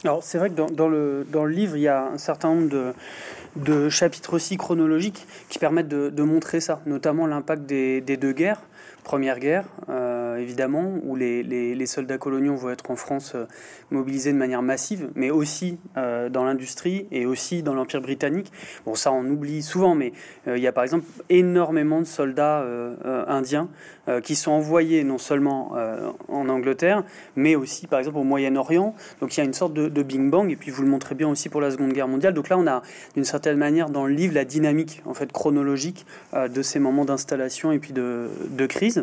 [0.04, 2.94] Alors c'est vrai que dans, le, dans le livre, il y a un certain nombre
[3.56, 8.62] de, chapitres aussi chronologiques qui permettent de, montrer ça, notamment l'impact des, deux guerres.
[9.10, 13.46] Première guerre, euh, évidemment, où les, soldats coloniaux vont être en France euh,
[13.90, 18.52] mobilisés de manière massive, mais aussi euh, dans l'industrie et aussi dans l'Empire britannique.
[18.86, 20.12] Bon, ça on oublie souvent, mais
[20.46, 22.64] il y a par exemple énormément de soldats
[23.26, 23.68] indiens
[24.22, 25.72] qui sont envoyés non seulement
[26.28, 27.02] en Angleterre,
[27.34, 28.94] mais aussi par exemple au Moyen-Orient.
[29.20, 31.14] Donc il y a une sorte de, de Bing Bang, et puis vous le montrez
[31.14, 32.34] bien aussi pour la Seconde Guerre mondiale.
[32.34, 32.82] Donc là, on a
[33.14, 37.72] d'une certaine manière dans le livre la dynamique en fait chronologique de ces moments d'installation
[37.72, 38.99] et puis de crise.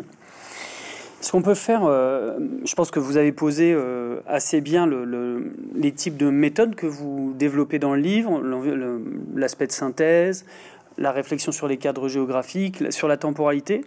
[1.20, 4.88] Ce qu'on peut faire, euh, je pense que vous avez posé euh, assez bien
[5.74, 8.40] les types de méthodes que vous développez dans le livre,
[9.34, 10.46] l'aspect de synthèse,
[10.96, 13.84] la réflexion sur les cadres géographiques, sur la temporalité.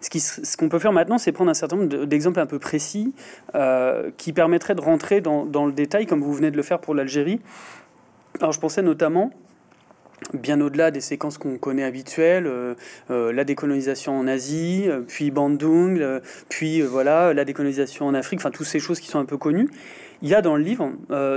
[0.00, 3.12] Ce qu'on peut faire maintenant, c'est prendre un certain nombre d'exemples un peu précis
[3.54, 6.78] euh, qui permettraient de rentrer dans, dans, le détail, comme vous venez de le faire
[6.78, 7.40] pour l'Algérie.
[8.40, 9.32] Alors je pensais notamment
[10.34, 12.74] bien au-delà des séquences qu'on connaît habituelles, euh,
[13.10, 16.02] euh, la décolonisation en Asie, euh, puis Bandung,
[16.48, 19.68] puis voilà la décolonisation en Afrique, enfin toutes ces choses qui sont un peu connues.
[20.22, 20.92] Il y a dans le livre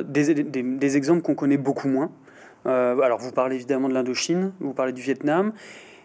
[0.06, 2.12] des, des, exemples qu'on connaît beaucoup moins.
[2.66, 5.54] alors vous parlez évidemment de l'Indochine, vous parlez du Vietnam,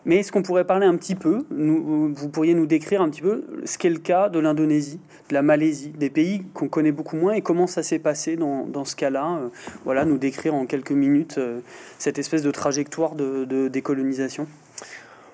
[0.09, 3.45] mais est-ce qu'on pourrait parler un petit peu, vous pourriez nous décrire un petit peu
[3.67, 7.35] ce qu'est le cas de l'Indonésie, de la Malaisie, des pays qu'on connaît beaucoup moins
[7.35, 9.49] et comment ça s'est passé dans, dans ce cas-là euh,
[9.85, 11.61] Voilà, nous décrire en quelques minutes euh,
[11.99, 14.47] cette espèce de trajectoire de, décolonisation.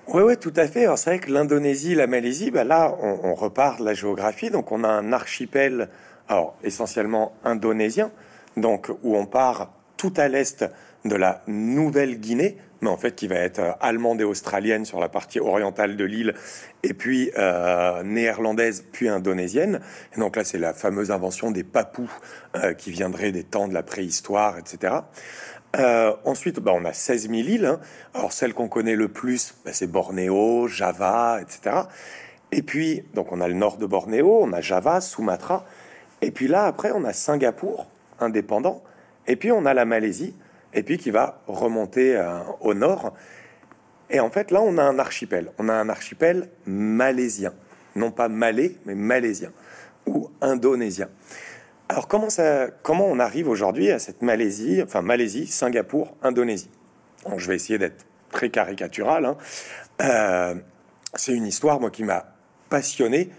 [0.09, 0.83] Oui, oui, tout à fait.
[0.83, 4.49] Alors c'est vrai que l'Indonésie, la Malaisie, bah là, on, repart de la géographie.
[4.49, 5.87] Donc on a un archipel,
[6.27, 8.11] alors essentiellement indonésien,
[8.57, 10.65] donc où on part tout à l'est
[11.05, 15.09] de la Nouvelle-Guinée, mais en fait qui va être euh, allemande et australienne sur la
[15.09, 16.35] partie orientale de l'île,
[16.83, 19.81] et puis euh, néerlandaise, puis indonésienne.
[20.17, 22.11] Donc là, c'est la fameuse invention des papous
[22.55, 24.93] euh, qui viendrait des temps de la préhistoire, etc.
[26.23, 27.65] ensuite, bah, on a 16 000 îles.
[27.65, 27.79] Hein.
[28.13, 31.75] Alors celle qu'on connaît le plus, bah, c'est Bornéo, Java, etc.
[32.51, 35.65] Et puis, donc on a le nord de Bornéo, on a Java, Sumatra.
[36.21, 37.87] Et puis là, après, on a Singapour,
[38.19, 38.83] indépendant.
[39.27, 40.35] Et puis on a la Malaisie,
[40.75, 43.13] et puis qui va remonter euh, au nord.
[44.09, 45.51] Et en fait, là, on a un archipel.
[45.57, 47.53] On a un archipel malaisien.
[47.95, 49.51] Non pas malais, mais malaisien.
[50.05, 51.09] Ou indonésien.
[51.89, 56.69] Alors, comment, ça, comment on arrive aujourd'hui à cette Malaisie, enfin Malaisie, Singapour, Indonésie?
[57.37, 59.25] Je vais essayer d'être très caricatural.
[59.25, 59.37] Hein.
[60.01, 60.55] Euh,
[61.15, 62.25] c'est une histoire, moi, qui m'a
[62.69, 63.29] passionné,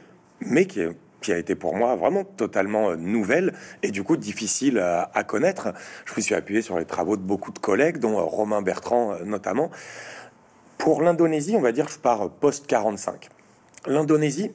[0.40, 4.16] mais qui est qui a été pour moi vraiment totalement euh, nouvelle et du coup
[4.16, 5.74] difficile à, connaître.
[6.04, 9.10] Je me suis appuyé sur les travaux de beaucoup de collègues, dont euh, Romain Bertrand
[9.10, 9.72] euh, notamment.
[10.78, 13.28] Pour l'Indonésie, on va dire je pars post-45.
[13.88, 14.52] L'Indonésie,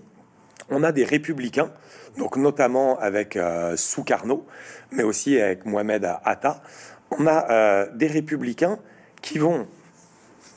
[0.69, 1.73] on a des républicains,
[2.17, 4.47] donc notamment avec euh, Sukarno,
[4.93, 6.63] mais aussi avec Mohamed Atta.
[7.11, 8.79] On a des républicains
[9.21, 9.67] qui vont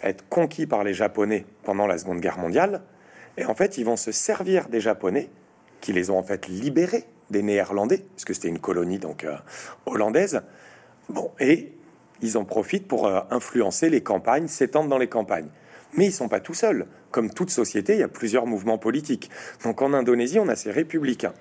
[0.04, 2.82] être conquis par les Japonais pendant la Seconde Guerre mondiale,
[3.36, 5.28] et en fait, ils vont se servir des Japonais
[5.84, 9.36] qui les ont en fait libérés des Néerlandais, puisque c'était une colonie donc euh,
[9.84, 10.40] hollandaise.
[11.10, 11.74] Bon, et
[12.22, 15.48] ils en profitent pour euh, influencer les campagnes, s'étendre dans les campagnes.
[15.92, 16.86] Mais ils sont pas tout seuls.
[17.10, 19.30] Comme toute société, il y a plusieurs mouvements politiques.
[19.62, 21.34] Donc en Indonésie, on a ces républicains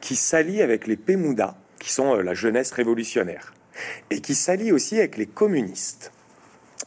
[0.00, 3.52] qui s'allient avec les Pemuda, qui sont euh, la jeunesse révolutionnaire,
[4.10, 6.12] et qui s'allient aussi avec les communistes.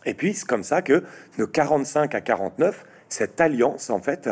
[0.06, 1.04] Et puis, c'est comme ça que
[1.38, 4.30] de 45 à 49, cette alliance, en fait,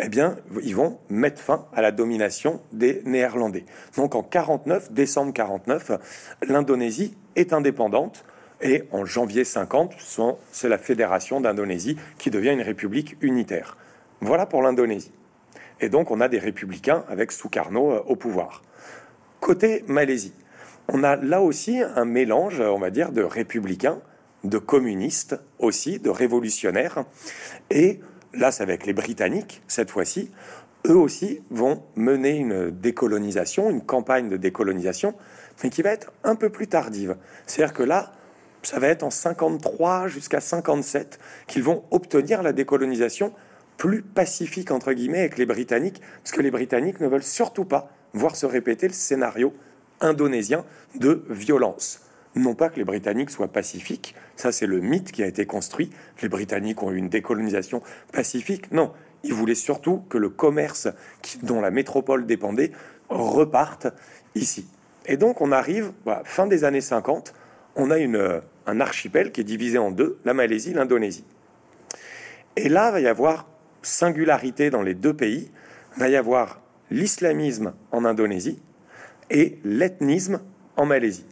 [0.00, 3.64] eh bien, ils vont mettre fin à la domination des Néerlandais.
[3.96, 5.92] Donc, en 49, décembre 49,
[6.46, 8.24] l'Indonésie est indépendante.
[8.60, 9.94] Et en janvier 50,
[10.50, 13.76] c'est la fédération d'Indonésie qui devient une république unitaire.
[14.20, 15.12] Voilà pour l'Indonésie.
[15.80, 18.62] Et donc, on a des républicains avec Sukarno euh, au pouvoir.
[19.40, 20.34] Côté Malaisie,
[20.88, 24.00] on a là aussi un mélange, on va dire, de républicains,
[24.42, 27.04] de communistes aussi, de révolutionnaires.
[27.70, 28.00] Et
[28.34, 30.30] là, c'est avec les Britanniques, cette fois-ci.
[30.86, 35.14] Eux aussi vont mener une décolonisation, une campagne de décolonisation,
[35.62, 37.16] mais qui va être un peu plus tardive.
[37.46, 38.12] C'est-à-dire que là,
[38.62, 43.32] ça va être en 53 jusqu'à 57 qu'ils vont obtenir la décolonisation
[43.76, 47.90] plus pacifique, entre guillemets, avec les Britanniques, parce que les Britanniques ne veulent surtout pas
[48.12, 49.52] voir se répéter le scénario
[50.00, 50.64] indonésien
[50.96, 52.07] de violence.
[52.38, 55.90] Non pas que les Britanniques soient pacifiques, ça c'est le mythe qui a été construit,
[56.22, 58.92] les Britanniques ont eu une décolonisation pacifique, non,
[59.24, 60.86] ils voulaient surtout que le commerce
[61.42, 62.70] dont la métropole dépendait
[63.08, 63.88] reparte
[64.36, 64.68] ici.
[65.06, 65.90] Et donc on arrive,
[66.22, 67.34] fin des années 50,
[67.74, 71.24] on a une, un archipel qui est divisé en deux, la Malaisie, l'Indonésie.
[72.54, 73.48] Et là, va y avoir
[73.82, 75.50] singularité dans les deux pays,
[75.96, 76.60] va y avoir
[76.92, 78.62] l'islamisme en Indonésie
[79.28, 80.40] et l'ethnisme
[80.76, 81.26] en Malaisie.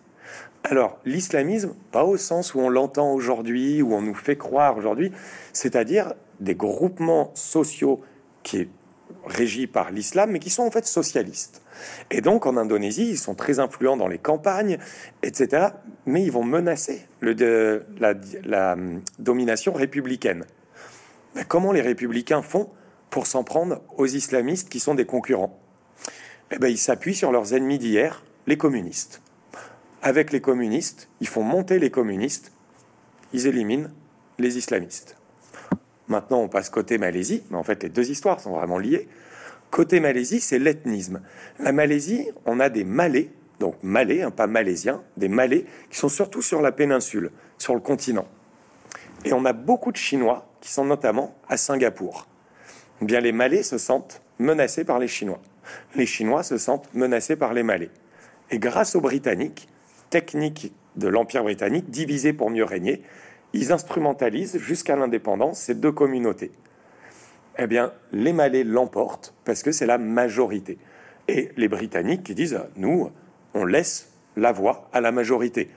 [0.68, 5.12] Alors, l'islamisme, pas au sens où on l'entend aujourd'hui, où on nous fait croire aujourd'hui,
[5.52, 8.02] c'est-à-dire des groupements sociaux
[8.42, 8.68] qui est
[9.24, 11.62] régis par l'islam, mais qui sont en fait socialistes.
[12.10, 14.78] Et donc en Indonésie, ils sont très influents dans les campagnes,
[15.22, 15.68] etc.
[16.04, 20.46] Mais ils vont menacer la, hum, domination républicaine.
[21.46, 22.70] comment les républicains font
[23.08, 25.56] pour s'en prendre aux islamistes qui sont des concurrents?
[26.50, 29.22] Eh bien, Ils s'appuient sur leurs ennemis d'hier, les communistes.
[30.06, 32.52] Avec les communistes, ils font monter les communistes,
[33.32, 33.90] ils éliminent
[34.38, 35.16] les islamistes.
[36.06, 39.08] Maintenant, on passe côté Malaisie, mais en fait, les deux histoires sont vraiment liées.
[39.72, 41.22] Côté Malaisie, c'est l'ethnisme.
[41.58, 46.08] La Malaisie, on a des Malais, donc Malais, hein, pas Malaisiens, des Malais qui sont
[46.08, 48.28] surtout sur la péninsule, sur le continent.
[49.24, 52.28] Et on a beaucoup de Chinois qui sont notamment à Singapour.
[53.02, 55.40] Eh bien, les Malais se sentent menacés par les Chinois.
[55.96, 57.90] Les Chinois se sentent menacés par les Malais.
[58.52, 59.68] Et grâce aux Britanniques,
[60.10, 63.02] technique de l'Empire britannique, divisé pour mieux régner,
[63.52, 66.52] ils instrumentalisent jusqu'à l'indépendance ces deux communautés.
[67.58, 70.78] Eh bien, les Malais l'emportent parce que c'est la majorité.
[71.28, 73.10] Et les Britanniques qui disent, nous,
[73.54, 75.70] on laisse la voix à la majorité.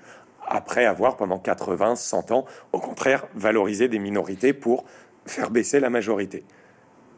[0.45, 4.83] Après avoir, pendant 80, 100 ans, au contraire, valorisé des minorités pour
[5.25, 6.43] faire baisser la majorité.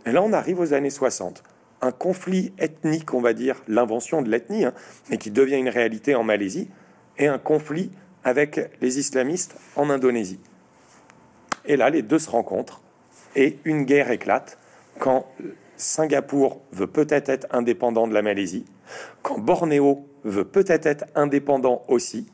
[0.06, 1.43] Et là, on arrive aux années 60.
[1.82, 4.74] Un conflit ethnique, on va dire, l'invention de l'ethnie, hein,
[5.10, 6.69] mais qui devient une réalité en Malaisie,
[7.22, 7.92] et un conflit
[8.24, 10.40] avec les islamistes en Indonésie.
[11.66, 12.82] Et là, les deux se rencontrent
[13.36, 14.58] et une guerre éclate
[15.00, 15.28] quand
[15.78, 18.66] Singapour veut peut-être être indépendant de la Malaisie,
[19.22, 22.28] quand Bornéo veut peut-être être indépendant aussi.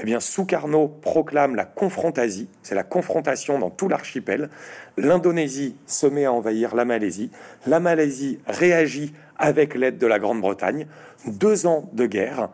[0.00, 4.50] Eh bien, Sukarno proclame la confrontasie, c'est la confrontation dans tout l'archipel.
[4.96, 7.30] L'Indonésie se met à envahir la Malaisie.
[7.66, 10.86] La Malaisie réagit avec l'aide de la Grande-Bretagne.
[11.26, 12.48] Deux ans de guerre.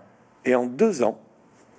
[0.44, 1.18] Et en deux ans,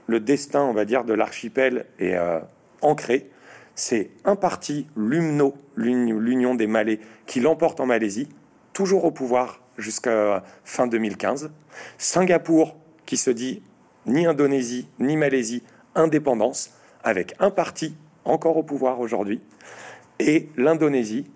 [0.09, 2.39] le destin, on va dire, de l'archipel est euh,
[2.81, 3.29] ancré.
[3.75, 8.27] C'est un parti, l'UMNO, l'Union des Malais, qui l'emporte en Malaisie,
[8.73, 11.51] toujours au pouvoir jusqu'à fin 2015.
[11.97, 13.61] Singapour, qui se dit
[14.05, 15.63] ni Indonésie, ni Malaisie,
[15.95, 17.95] indépendance, avec un parti
[18.25, 19.41] encore au pouvoir aujourd'hui.
[20.19, 21.29] Et l'Indonésie,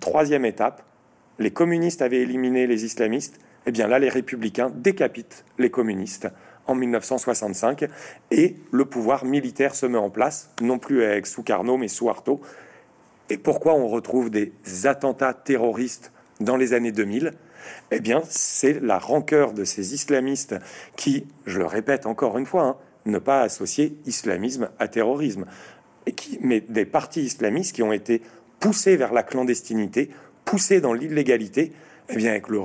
[0.00, 0.82] troisième étape,
[1.38, 6.28] les communistes avaient éliminé les islamistes, eh bien là, les républicains décapitent les communistes
[6.66, 7.88] en 1965
[8.30, 12.40] et le pouvoir militaire se met en place, non plus avec Sukarno mais Suharto.
[13.30, 14.52] Et pourquoi on retrouve des
[14.84, 17.32] attentats terroristes dans les années 2000
[17.90, 20.56] Eh bien, c'est la rancœur de ces islamistes
[20.96, 25.46] qui, je le répète encore une fois, hein, ne pas associer islamisme à terrorisme,
[26.06, 28.22] et qui, mais des partis islamistes qui ont été
[28.60, 30.10] poussés vers la clandestinité,
[30.44, 31.72] poussés dans l'illégalité,
[32.08, 32.60] eh bien avec le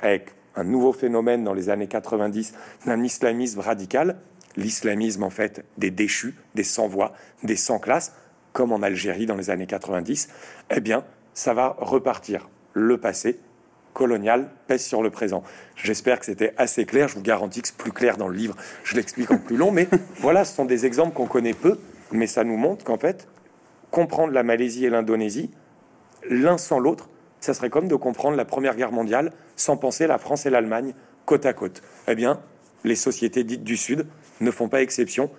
[0.00, 2.54] avec un nouveau phénomène dans les années 90
[2.86, 4.16] d'un islamisme radical,
[4.56, 7.12] l'islamisme en fait des déchus, des sans-voix,
[7.42, 8.14] des sans-classes,
[8.52, 10.28] comme en Algérie dans les années 90,
[10.70, 12.48] eh bien, ça va repartir.
[12.72, 13.38] Le passé
[13.92, 15.42] colonial pèse sur le présent.
[15.76, 17.08] J'espère que c'était assez clair.
[17.08, 18.56] Je vous garantis que c'est plus clair dans le livre.
[18.82, 19.88] Je l'explique en plus long, mais
[20.18, 21.78] voilà, ce sont des exemples qu'on connaît peu,
[22.12, 23.28] mais ça nous montre qu'en fait,
[23.90, 25.50] comprendre la Malaisie et l'Indonésie,
[26.28, 27.08] l'un sans l'autre,
[27.44, 30.94] ça serait comme de comprendre la Première Guerre mondiale sans penser la France et l'Allemagne
[31.26, 31.82] côte à côte.
[32.08, 32.40] Eh bien,
[32.84, 34.06] les sociétés dites du Sud
[34.40, 35.30] ne font pas exception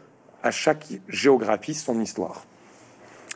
[0.44, 2.46] à chaque géographie son histoire.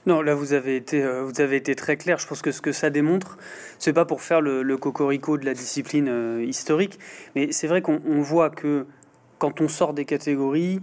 [0.05, 2.20] Non, là vous avez été euh, vous avez été très clair.
[2.20, 3.38] Je pense que ce que ça démontre,
[3.80, 6.99] c'est pas pour faire le, cocorico de la discipline euh, historique,
[7.36, 8.86] mais c'est vrai qu'on voit que
[9.39, 10.80] quand on sort des catégories,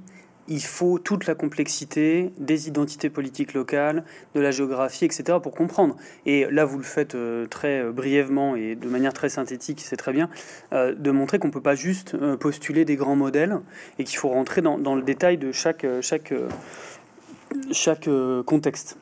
[0.48, 5.38] il faut toute la complexité des identités politiques locales, de la géographie, etc.
[5.42, 5.96] pour comprendre.
[6.24, 9.96] Et là, vous le faites euh, très euh, brièvement et de manière très synthétique, c'est
[9.96, 10.28] très bien,
[10.72, 13.58] euh, de montrer qu'on ne peut pas juste postuler des grands modèles
[13.98, 15.84] et qu'il faut rentrer dans, le détail de chaque,
[18.46, 18.98] contexte.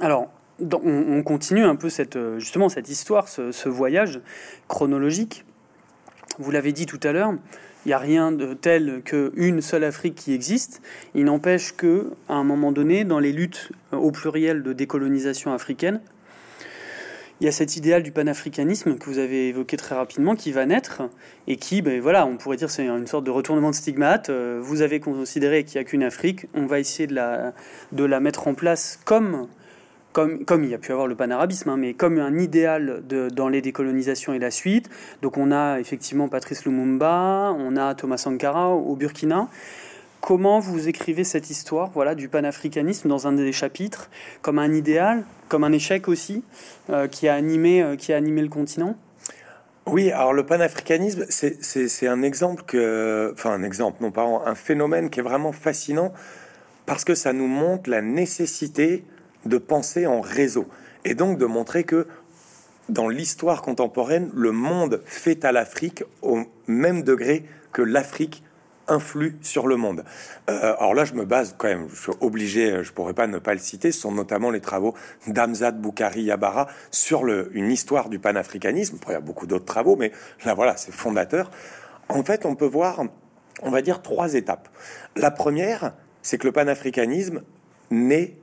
[0.00, 0.28] Alors,
[0.60, 4.20] on, continue un peu cette, justement cette histoire, ce voyage
[4.68, 5.44] chronologique.
[6.38, 7.32] Vous l'avez dit tout à l'heure,
[7.86, 10.82] il n'y a rien de tel qu'une seule Afrique qui existe.
[11.14, 16.00] Il n'empêche que, à un moment donné, dans les luttes au pluriel de décolonisation africaine,
[17.40, 20.66] il y a cet idéal du panafricanisme que vous avez évoqué très rapidement qui va
[20.66, 21.02] naître
[21.46, 24.30] et qui, ben voilà, on pourrait dire c'est une sorte de retournement de stigmate.
[24.30, 27.52] Euh, vous avez considéré qu'il n'y a qu'une Afrique, on va essayer de la,
[27.92, 29.46] de la mettre en place comme
[30.16, 33.02] comme, il y a pu avoir le panarabisme, hein, mais comme un idéal
[33.34, 34.88] dans les décolonisations et la suite.
[35.20, 39.48] Donc on a effectivement Patrice Lumumba, on a Thomas Sankara au Burkina.
[40.22, 44.08] Comment vous écrivez cette histoire voilà, du panafricanisme dans un des chapitres,
[44.40, 46.42] comme un idéal, comme un échec aussi,
[46.88, 48.96] euh, qui, a animé, euh, qui a animé le continent?
[49.84, 52.64] Oui, alors le panafricanisme, c'est un exemple
[53.34, 56.12] enfin un exemple, non pas un phénomène qui est vraiment fascinant
[56.86, 59.04] parce que ça nous montre la nécessité
[59.46, 60.66] de penser en réseau
[61.04, 62.06] et donc de montrer que
[62.88, 68.44] dans l'histoire contemporaine, le monde fait à l'Afrique au même degré que l'Afrique
[68.88, 70.04] influe sur le monde.
[70.48, 73.38] Euh, alors là, je me base quand même, je suis obligé, je pourrais pas ne
[73.38, 74.94] pas le citer, ce sont notamment les travaux
[75.26, 78.98] d'Amzad Boukari Yabara sur une histoire du panafricanisme.
[79.08, 80.12] il y a beaucoup d'autres travaux, mais
[80.44, 81.50] là, voilà, c'est fondateur.
[82.08, 83.02] En fait, on peut voir,
[83.62, 84.68] on va dire, trois étapes.
[85.16, 87.42] La première, c'est que le panafricanisme
[87.90, 88.36] naît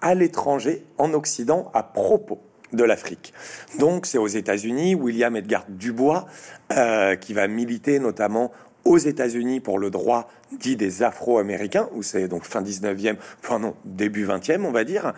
[0.00, 2.40] à l'étranger, en Occident, à propos
[2.72, 3.32] de l'Afrique.
[3.78, 6.26] Donc c'est aux États-Unis, William Edgar Dubois,
[6.72, 8.52] euh, qui va militer notamment
[8.84, 13.74] aux États-Unis pour le droit dit des Afro-Américains, où c'est donc fin 19e, enfin non,
[13.84, 15.12] début 20e, on va dire.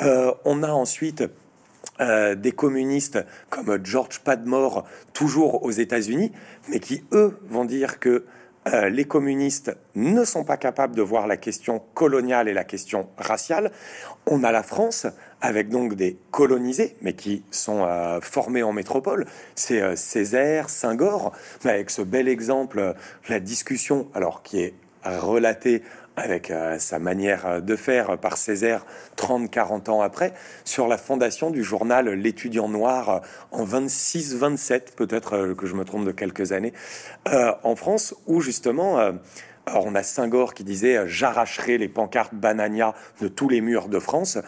[0.00, 1.24] Euh, on a ensuite
[2.00, 3.18] euh, des communistes
[3.50, 6.32] comme George Padmore, toujours aux États-Unis,
[6.68, 8.24] mais qui, eux, vont dire que
[8.66, 13.08] euh, les communistes ne sont pas capables de voir la question coloniale et la question
[13.16, 13.70] raciale.
[14.26, 15.06] On a la France
[15.40, 19.26] avec donc des colonisés, mais qui sont euh, formés en métropole.
[19.54, 21.32] C'est euh, Césaire, Senghor,
[21.64, 22.94] avec ce bel exemple,
[23.28, 25.82] la discussion, alors qui est relatée
[26.18, 28.84] avec euh, sa manière euh, de faire par Césaire
[29.16, 33.18] 30-40 ans après, sur la fondation du journal L'étudiant noir euh,
[33.50, 36.72] en 26-27, peut-être que je me trompe de quelques années,
[37.62, 38.98] en France, où justement...
[39.66, 43.98] Alors on a Senghor qui disait j'arracherai les pancartes Banania de tous les murs de
[43.98, 44.38] France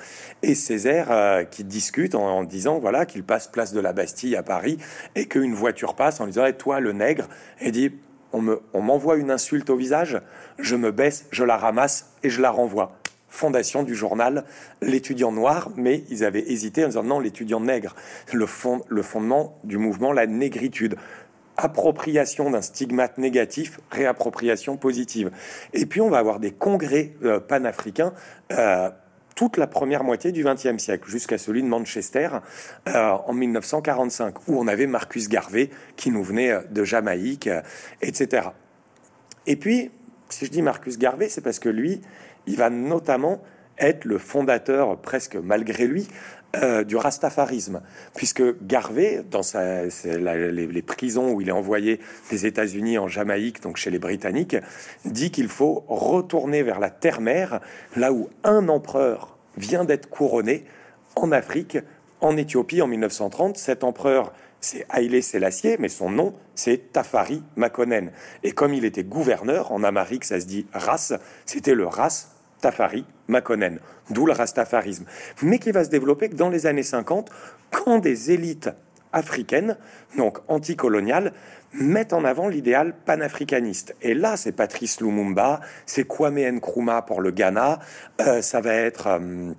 [0.42, 4.78] et Césaire qui discute en, disant voilà qu'il passe place de la Bastille à Paris
[5.16, 7.28] et qu'une voiture passe en disant et toi le nègre
[7.60, 7.92] et dit
[8.32, 10.20] on m'envoie une insulte au visage,
[10.58, 13.00] je me baisse, je la ramasse et je la renvoie.
[13.30, 14.44] Fondation du journal
[14.82, 17.94] L'étudiant noir, mais ils avaient hésité en disant non, l'étudiant nègre.
[18.32, 20.96] Le, fond, le fondement du mouvement, la négritude.
[21.56, 25.30] Appropriation d'un stigmate négatif, réappropriation positive.
[25.72, 28.12] Et puis on va avoir des congrès euh, panafricains.
[28.52, 28.90] Euh,
[29.40, 32.28] toute la première moitié du XXe siècle, jusqu'à celui de Manchester
[32.88, 37.62] euh, en 1945, où on avait Marcus Garvey qui nous venait euh, de Jamaïque, euh,
[38.02, 38.48] etc.
[39.46, 39.92] Et puis,
[40.28, 42.02] si je dis Marcus Garvey, c'est parce que lui,
[42.46, 43.40] il va notamment
[43.78, 46.06] être le fondateur, presque malgré lui,
[46.56, 47.80] euh, du rastafarisme,
[48.16, 49.42] puisque Garvey, dans
[50.04, 54.56] les, prisons où il est envoyé des États-Unis en Jamaïque, donc chez les Britanniques,
[55.04, 57.60] dit qu'il faut retourner vers la terre-mère,
[57.94, 60.64] là où un empereur vient d'être couronné
[61.14, 61.78] en Afrique,
[62.20, 63.56] en Éthiopie en 1930.
[63.56, 68.10] Cet empereur, c'est Haïlé Sélassié, mais son nom, c'est Tafari Makonnen.
[68.42, 71.12] Et comme il était gouverneur, en Amérique, ça se dit race,
[71.46, 73.78] c'était le race Tafari Makonnen,
[74.10, 75.04] d'où le rastafarisme,
[75.42, 77.30] mais qui va se développer que dans les années 50,
[77.70, 78.70] quand des élites
[79.12, 79.76] africaines,
[80.16, 81.32] donc anticoloniales,
[81.72, 83.94] mettent en avant l'idéal panafricaniste.
[84.02, 87.80] Et là, c'est Patrice Lumumba, c'est Kwame Nkrumah pour le Ghana,
[88.20, 89.06] euh, ça va être...
[89.08, 89.52] Euh,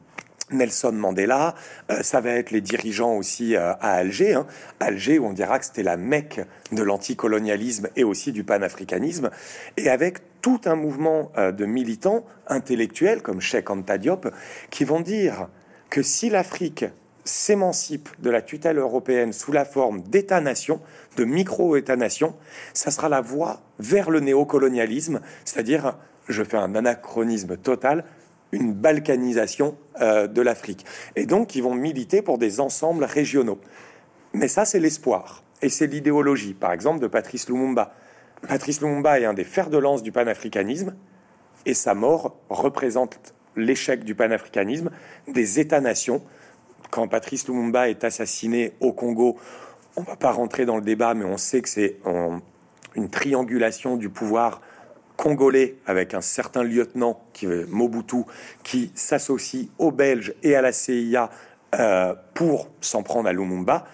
[0.52, 1.56] Nelson Mandela,
[1.90, 4.48] euh, ça va être les dirigeants aussi euh, à Alger, hein.
[4.80, 6.42] Alger où on dira que c'était la Mecque
[6.72, 9.30] de l'anticolonialisme et aussi du panafricanisme,
[9.78, 14.28] et avec tout un mouvement euh, de militants intellectuels comme Cheikh Anta Diop
[14.70, 15.48] qui vont dire
[15.90, 16.86] que si l'Afrique
[17.24, 20.82] s'émancipe de la tutelle européenne sous la forme d'État-nation,
[21.18, 22.36] de micro-État-nation,
[22.74, 25.98] ça sera la voie vers le néocolonialisme, c'est-à-dire
[26.28, 28.06] je fais un anachronisme total,
[28.52, 30.86] une balkanisation euh, de l'Afrique.
[31.16, 33.60] Et donc, ils vont militer pour des ensembles régionaux.
[34.34, 35.44] Mais ça, c'est l'espoir.
[35.62, 37.94] Et c'est l'idéologie, par exemple, de Patrice Lumumba.
[38.48, 40.96] Patrice Lumumba est un des fers de lance du panafricanisme,
[41.66, 44.90] et sa mort représente l'échec du panafricanisme,
[45.28, 46.24] des États-nations.
[46.90, 49.38] Quand Patrice Lumumba est assassiné au Congo,
[49.96, 51.98] on ne va pas rentrer dans le débat, mais on sait que c'est
[52.96, 54.62] une triangulation du pouvoir
[55.22, 58.24] congolais avec un certain lieutenant qui Mobutu
[58.64, 61.30] qui s'associe aux Belges et à la CIA
[61.76, 63.86] euh, pour s'en prendre à Lumumba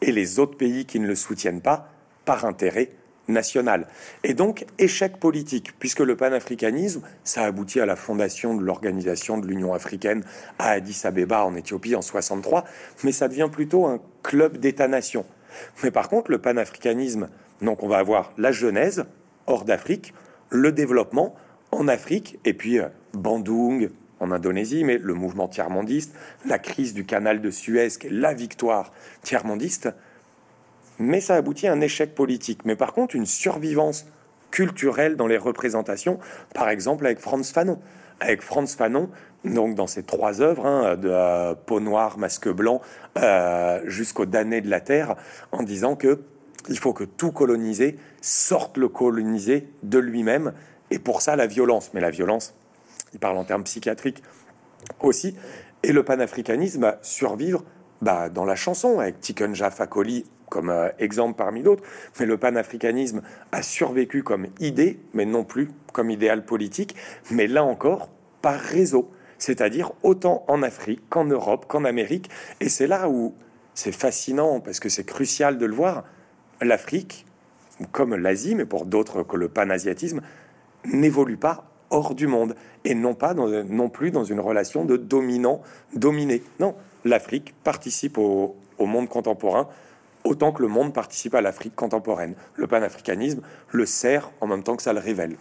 [0.00, 1.88] et les autres pays qui ne le soutiennent pas
[2.24, 2.90] par intérêt
[3.26, 3.88] national.
[4.22, 9.48] Et donc, échec politique, puisque le panafricanisme, ça aboutit à la fondation de l'organisation de
[9.48, 10.22] l'Union africaine
[10.60, 12.64] à Addis Abeba en Éthiopie en 63,
[13.02, 15.26] mais ça devient plutôt un club d'États-nations.
[15.82, 17.28] Mais par contre, le panafricanisme,
[17.62, 19.04] donc on va avoir la Genèse
[19.48, 20.14] hors d'Afrique,
[20.50, 21.34] le développement
[21.70, 23.90] en Afrique, et puis euh, Bandung
[24.20, 28.34] en Indonésie, mais le mouvement tiers-mondiste, la crise du canal de Suez, qui est la
[28.34, 28.92] victoire
[29.22, 29.90] tiers-mondiste,
[30.98, 32.64] mais ça aboutit à un échec politique.
[32.64, 34.06] Mais par contre, une survivance
[34.50, 36.18] culturelle dans les représentations,
[36.54, 37.78] par exemple avec Franz Fanon.
[38.20, 39.10] Avec Franz Fanon,
[39.44, 42.80] donc dans ses trois œuvres, hein, de euh, Peau noire, Masque blanc,
[43.16, 45.14] euh, jusqu'au damné de la terre,
[45.52, 46.20] en disant que
[46.68, 50.52] il faut que tout colonisé sorte le colonisé de lui-même,
[50.90, 51.90] et pour ça la violence.
[51.94, 52.54] Mais la violence,
[53.12, 54.22] il parle en termes psychiatriques
[55.00, 55.36] aussi,
[55.82, 57.64] et le panafricanisme va survivre
[58.00, 61.82] bah, dans la chanson, avec Tikenja Fakoli comme euh, exemple parmi d'autres,
[62.18, 66.96] mais le panafricanisme a survécu comme idée, mais non plus comme idéal politique,
[67.30, 68.08] mais là encore
[68.40, 73.34] par réseau, c'est-à-dire autant en Afrique qu'en Europe, qu'en Amérique, et c'est là où
[73.74, 76.04] c'est fascinant, parce que c'est crucial de le voir,
[76.60, 77.26] l'Afrique,
[77.92, 80.20] comme l'Asie, mais pour d'autres que le panasiatisme,
[80.84, 82.54] n'évolue pas hors du monde
[82.84, 86.42] et non pas non plus dans une relation de dominant-dominé.
[86.60, 89.68] Non, l'Afrique participe au, monde contemporain
[90.24, 92.34] autant que le monde participe à l'Afrique contemporaine.
[92.56, 93.40] Le panafricanisme
[93.70, 95.36] le sert en même temps que ça le révèle.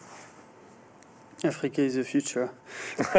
[1.44, 2.50] Africa is the future.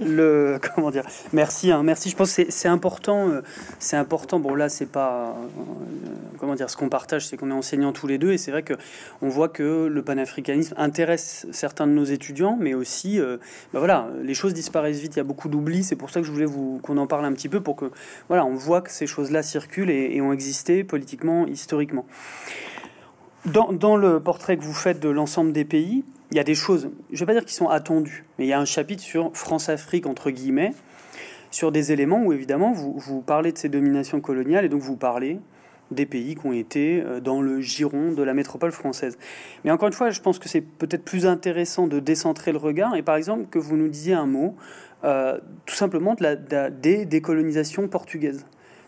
[0.00, 2.10] le comment dire Merci, hein, merci.
[2.10, 3.30] Je pense que c'est important.
[3.30, 3.40] Euh,
[3.78, 4.38] c'est important.
[4.38, 5.60] Bon là, c'est pas euh,
[6.38, 6.68] comment dire.
[6.68, 8.74] Ce qu'on partage, c'est qu'on est enseignants tous les deux, et c'est vrai que
[9.22, 13.38] on voit que le panafricanisme intéresse certains de nos étudiants, mais aussi, euh,
[13.72, 15.14] ben voilà, les choses disparaissent vite.
[15.16, 15.84] Il y a beaucoup d'oubli.
[15.84, 17.90] C'est pour ça que je voulais vous qu'on en parle un petit peu pour que
[18.28, 22.04] voilà, on voit que ces choses-là circulent et, et ont existé politiquement, historiquement.
[23.46, 26.90] Dans, le portrait que vous faites de l'ensemble des pays, il y a des choses,
[27.10, 29.30] je ne vais pas dire qu'ils sont attendus, mais il y a un chapitre sur
[29.34, 30.72] France-Afrique, entre guillemets,
[31.52, 34.96] sur des éléments où, évidemment, vous, vous parlez de ces dominations coloniales et donc vous
[34.96, 35.38] parlez
[35.92, 39.16] des pays qui ont été euh, dans le giron de la métropole française.
[39.64, 42.96] Mais encore une fois, je pense que c'est peut-être plus intéressant de décentrer le regard
[42.96, 44.56] et par exemple que vous nous disiez un mot
[45.04, 48.44] euh, tout simplement de la, des décolonisations portugaises.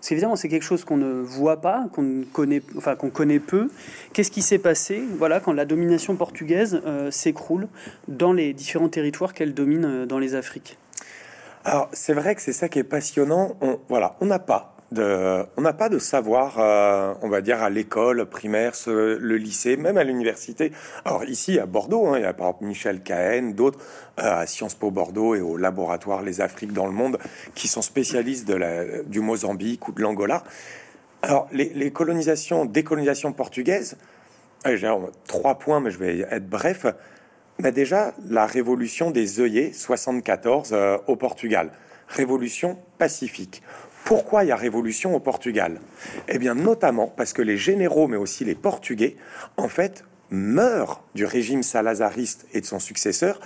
[0.08, 3.68] Parce qu'évidemment, c'est quelque chose qu'on ne voit pas, qu'on connaît, enfin, qu'on connaît peu.
[4.14, 7.68] Qu'est-ce qui s'est passé voilà, quand la domination portugaise euh, s'écroule
[8.08, 10.78] dans les différents territoires qu'elle domine euh, dans les Afriques?
[11.66, 13.58] Alors, c'est vrai que c'est ça qui est passionnant.
[13.60, 17.70] On, voilà, on n'a pas on n'a pas de savoir, euh, on va dire, à
[17.70, 20.72] l'école primaire, le lycée, même à l'université.
[21.04, 23.78] Alors ici, à Bordeaux, hein, il y a par exemple Michel Cahen, d'autres
[24.18, 27.18] euh, à Sciences Po Bordeaux et au laboratoire Les Afriques dans le monde,
[27.54, 28.50] qui sont spécialistes
[29.06, 30.42] du Mozambique ou de l'Angola.
[31.22, 33.96] Alors, les, colonisations, décolonisations portugaises,
[34.66, 34.92] euh, j'ai
[35.26, 36.86] trois points, mais je vais être bref.
[37.58, 40.74] Mais déjà, la révolution des œillets, 74,
[41.08, 41.72] au Portugal.
[42.06, 43.62] Révolution pacifique.
[44.08, 45.82] Pourquoi il y a révolution au Portugal
[46.28, 49.18] Eh bien, notamment parce que les généraux, mais aussi les Portugais,
[49.58, 53.38] en fait, meurent du régime salazariste et de son successeur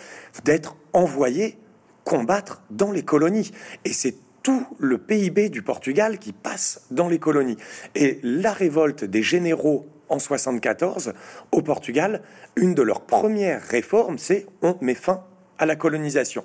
[0.44, 1.58] d'être envoyés
[2.04, 3.50] combattre dans les colonies.
[3.84, 7.56] Et c'est tout le PIB du Portugal qui passe dans les colonies.
[7.96, 11.12] Et la révolte des généraux en 74
[11.50, 12.22] au Portugal,
[12.54, 15.24] une de leurs premières réformes, c'est on met fin
[15.58, 16.44] à la colonisation.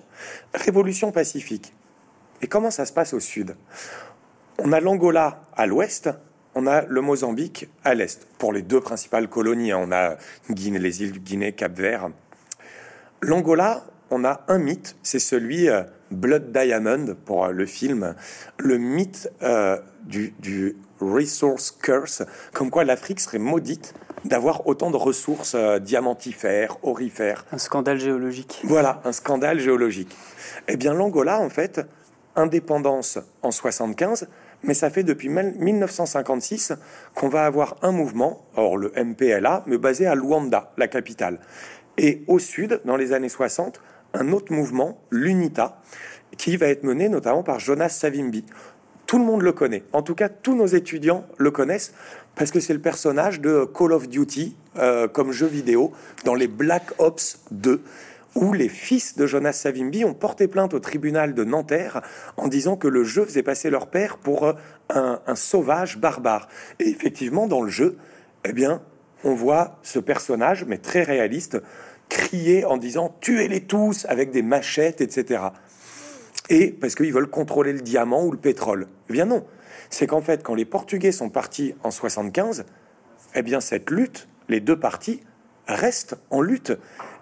[0.56, 1.72] Révolution pacifique.
[2.42, 3.56] Et comment ça se passe au sud?
[4.60, 6.10] On a l'Angola à l'ouest,
[6.56, 9.72] on a le Mozambique à l'est, pour les deux principales colonies.
[9.72, 9.80] Hein.
[9.84, 10.18] On a
[10.50, 12.10] Guinée, les îles du Guinée, Cap-Vert.
[13.22, 18.16] L'Angola, on a un mythe, c'est celui euh, Blood Diamond pour euh, le film,
[18.58, 23.94] le mythe euh, du, du, resource curse, comme quoi l'Afrique serait maudite
[24.26, 27.46] d'avoir autant de ressources diamantifères, orifères.
[27.52, 28.62] Un scandale géologique.
[28.64, 30.18] Voilà, un scandale géologique.
[30.68, 31.82] Eh bien, l'Angola, en fait,
[32.36, 34.28] indépendance en 75,
[34.64, 36.74] mais ça fait depuis 1956
[37.14, 41.40] qu'on va avoir un mouvement, or le MPLA, mais basé à Luanda, la capitale.
[41.98, 43.82] Et au sud, dans les années 60,
[44.14, 45.82] un autre mouvement, l'UNITA,
[46.38, 48.46] qui va être mené notamment par Jonas Savimbi.
[49.06, 49.84] Tout le monde le connaît.
[49.94, 51.94] En tout cas, tous nos étudiants le connaissent
[52.36, 55.92] parce que c'est le personnage de Call of Duty euh, comme jeu vidéo
[56.26, 57.82] dans les Black Ops 2
[58.36, 62.02] où les fils de Jonas Savimbi ont porté plainte au tribunal de Nanterre
[62.38, 64.54] en disant que le jeu faisait passer leur père pour euh,
[64.90, 66.48] un, sauvage barbare.
[66.80, 67.98] Et effectivement, dans le jeu,
[68.46, 68.82] eh bien,
[69.24, 71.62] on voit ce personnage, mais très réaliste,
[72.10, 75.42] crier en disant tuez-les tous avec des machettes, etc.
[76.50, 78.88] Et parce qu'ils veulent contrôler le diamant ou le pétrole.
[79.10, 79.46] Eh bien non,
[79.90, 82.66] c'est qu'en fait, quand les Portugais sont partis en 75,
[83.36, 85.22] eh bien cette lutte, les deux parties
[85.68, 86.74] restent en lutte.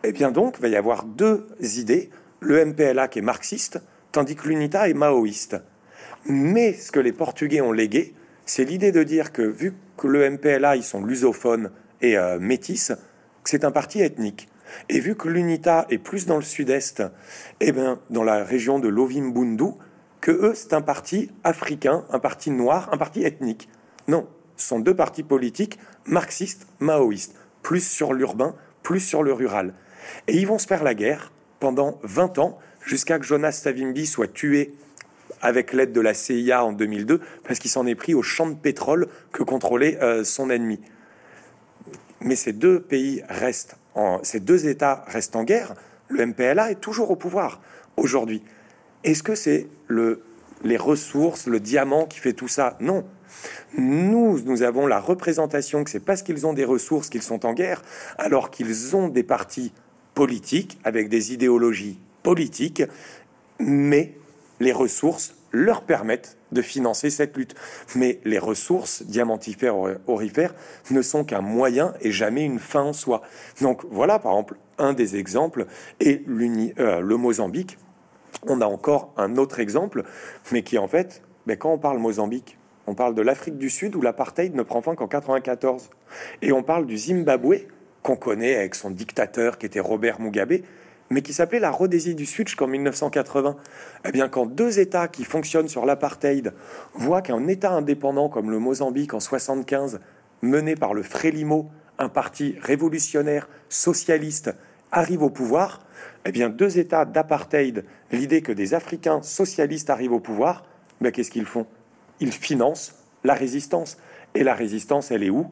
[0.04, 3.82] Eh bien donc, il va y avoir deux idées, le MPLA qui est marxiste,
[4.12, 5.58] tandis que l'UNITA est maoïste.
[6.26, 8.14] Mais ce que les Portugais ont légué,
[8.46, 11.72] c'est l'idée de dire que vu que le MPLA, ils sont lusophones
[12.02, 12.92] et euh, métis,
[13.44, 14.48] c'est un parti ethnique.
[14.90, 17.04] Et vu que l'UNITA est plus dans le sud-est,
[17.62, 19.72] eh bien, dans la région de l'Ovimbundu,
[20.22, 23.70] que eux, c'est un parti africain, un parti noir, un parti ethnique.
[24.08, 24.28] Non,
[24.58, 27.36] ce sont deux partis politiques marxistes, maoïstes,
[27.66, 29.74] plus sur l'urbain, plus sur le rural.
[30.28, 34.32] Et ils vont se faire la guerre pendant 20 ans, jusqu'à que Jonas Savimbi soit
[34.32, 34.76] tué
[35.42, 38.54] avec l'aide de la CIA en 2002, parce qu'il s'en est pris au champ de
[38.54, 40.80] pétrole que contrôlait euh, son ennemi.
[42.22, 43.78] Mais ces deux pays restent
[44.22, 45.74] ces deux États restent en guerre,
[46.10, 47.62] le MPLA est toujours au pouvoir
[47.98, 48.44] aujourd'hui.
[49.04, 50.22] Est-ce que c'est le,
[50.64, 52.78] les ressources, le diamant qui fait tout ça?
[52.80, 53.06] Non.
[53.78, 57.54] Nous, nous avons la représentation que c'est parce qu'ils ont des ressources qu'ils sont en
[57.54, 57.82] guerre,
[58.18, 59.74] alors qu'ils ont des partis
[60.14, 62.84] politiques avec des idéologies politiques,
[63.60, 64.14] mais
[64.60, 67.56] les ressources leur permettent de financer cette lutte.
[67.96, 69.76] Mais les ressources diamantifères
[70.08, 70.54] orifères
[70.92, 73.22] ne sont qu'un moyen et jamais une fin en soi.
[73.62, 75.68] Donc voilà par exemple un des exemples
[76.00, 77.78] et euh, le Mozambique.
[78.48, 80.04] On a encore un autre exemple,
[80.52, 82.58] mais qui en fait, mais quand on parle Mozambique,
[82.88, 85.90] on parle de l'Afrique du Sud où l'apartheid ne prend fin qu'en 94.
[86.42, 87.68] Et on parle du Zimbabwe
[88.04, 90.62] qu'on connaît avec son dictateur qui était Robert Mugabe,
[91.10, 93.56] mais qui s'appelait la Rhodésie du Sud jusqu'en 1980.
[94.08, 96.54] Eh bien, quand deux États qui fonctionnent sur l'apartheid
[96.94, 100.00] voient qu'un État indépendant comme le Mozambique en 75,
[100.42, 104.54] mené par le Frélimo, un parti révolutionnaire socialiste,
[104.92, 105.82] arrive au pouvoir,
[106.26, 110.64] eh bien, deux États d'apartheid, l'idée que des Africains socialistes arrivent au pouvoir,
[111.02, 111.66] ben, qu'est-ce qu'ils font?
[112.20, 113.98] Ils financent la résistance.
[114.34, 115.48] Et la résistance, elle est où?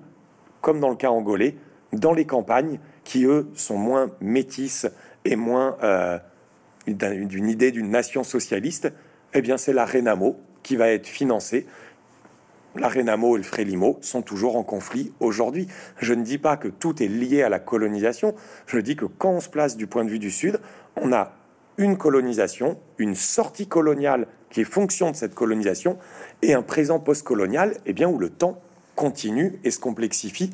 [0.62, 1.56] Comme dans le cas angolais,
[1.92, 4.88] dans les campagnes, qui eux sont moins métisses
[5.26, 6.18] et moins euh,
[6.88, 8.92] d'une idée d'une nation socialiste,
[9.34, 11.66] eh bien c'est la Renamo qui va être financée.
[12.76, 15.68] La Renamo et le Frélimo sont toujours en conflit aujourd'hui.
[16.00, 18.34] Je ne dis pas que tout est lié à la colonisation,
[18.66, 20.60] je dis que quand on se place du point de vue du Sud,
[20.96, 21.34] on a
[21.78, 25.98] une colonisation, une sortie coloniale qui est fonction de cette colonisation,
[26.42, 28.62] et un présent postcolonial eh bien, où le temps
[28.96, 30.52] continue et se complexifie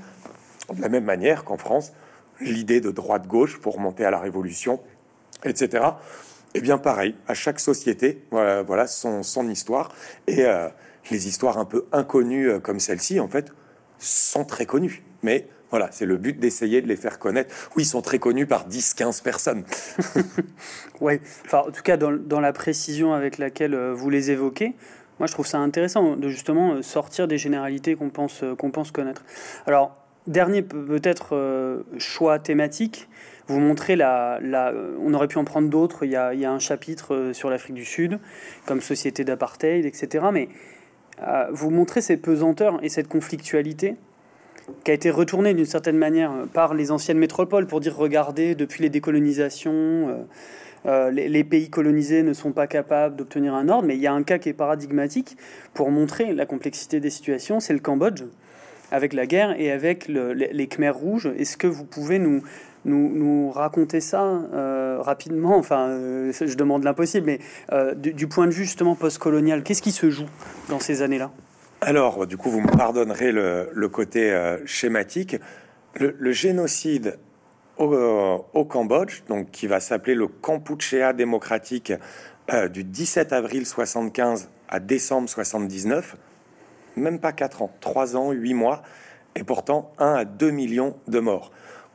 [0.73, 1.91] de la même manière qu'en France,
[2.39, 4.79] l'idée de droite-gauche pour monter à la révolution,
[5.43, 5.83] etc.
[6.53, 9.91] Eh bien, pareil, à chaque société, voilà, voilà son, histoire.
[10.27, 10.69] Et euh,
[11.11, 13.51] les histoires un peu inconnues euh, comme celle-ci, en fait,
[13.99, 15.03] sont très connues.
[15.21, 17.53] Mais voilà, c'est le but d'essayer de les faire connaître.
[17.75, 19.63] Oui, ils sont très connus par 10-15 personnes.
[21.01, 24.75] oui, enfin, en tout cas, dans, la précision avec laquelle euh, vous les évoquez,
[25.19, 29.23] moi, je trouve ça intéressant de justement sortir des généralités qu'on pense, qu'on pense connaître.
[29.67, 29.99] Alors,
[30.29, 33.09] Dernier peut-être euh, choix thématique,
[33.47, 34.39] vous montrez la,
[35.01, 36.05] on aurait pu en prendre d'autres.
[36.05, 38.19] Il, y a un chapitre euh, sur l'Afrique du Sud,
[38.67, 40.25] comme société d'apartheid, etc.
[40.31, 40.49] Mais
[41.23, 43.95] euh, vous montrez cette pesanteur et cette conflictualité
[44.83, 48.83] qui a été retournée d'une certaine manière par les anciennes métropoles pour dire regardez, depuis
[48.83, 50.25] les décolonisations,
[50.85, 53.87] les, les, pays colonisés ne sont pas capables d'obtenir un ordre.
[53.87, 55.37] Mais il y a un cas qui est paradigmatique
[55.73, 58.23] pour montrer la complexité des situations, c'est le Cambodge
[58.91, 61.29] avec la guerre et avec les, Khmers rouges.
[61.37, 65.57] Est-ce que vous pouvez nous, raconter ça euh, rapidement?
[65.57, 67.39] Enfin, euh, je demande l'impossible, mais
[67.71, 70.27] euh, du, point de vue justement postcolonial, qu'est-ce qui se joue
[70.69, 71.31] dans ces années-là?
[71.81, 75.37] Alors, du coup, vous me pardonnerez le, côté schématique.
[75.95, 77.17] Le, génocide
[77.77, 81.93] au, Cambodge, donc qui va s'appeler le Kampuchea démocratique
[82.69, 86.17] du 17 avril 75 à décembre 79,
[86.97, 88.81] même pas 4 ans, 3 ans, 8 mois,
[89.35, 91.51] et pourtant 1 à 2 millions de morts.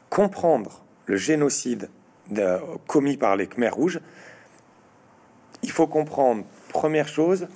[0.08, 1.90] Comprendre le génocide
[2.86, 4.00] commis par les Khmers rouges,
[5.62, 7.48] il faut comprendre, première chose,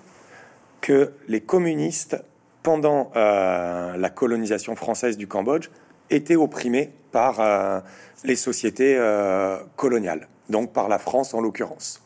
[0.81, 2.16] que les communistes,
[2.62, 5.68] pendant euh, la colonisation française du Cambodge,
[6.11, 7.81] étaient opprimés par euh,
[8.24, 12.03] les sociétés euh, coloniales, donc par la France en l'occurrence.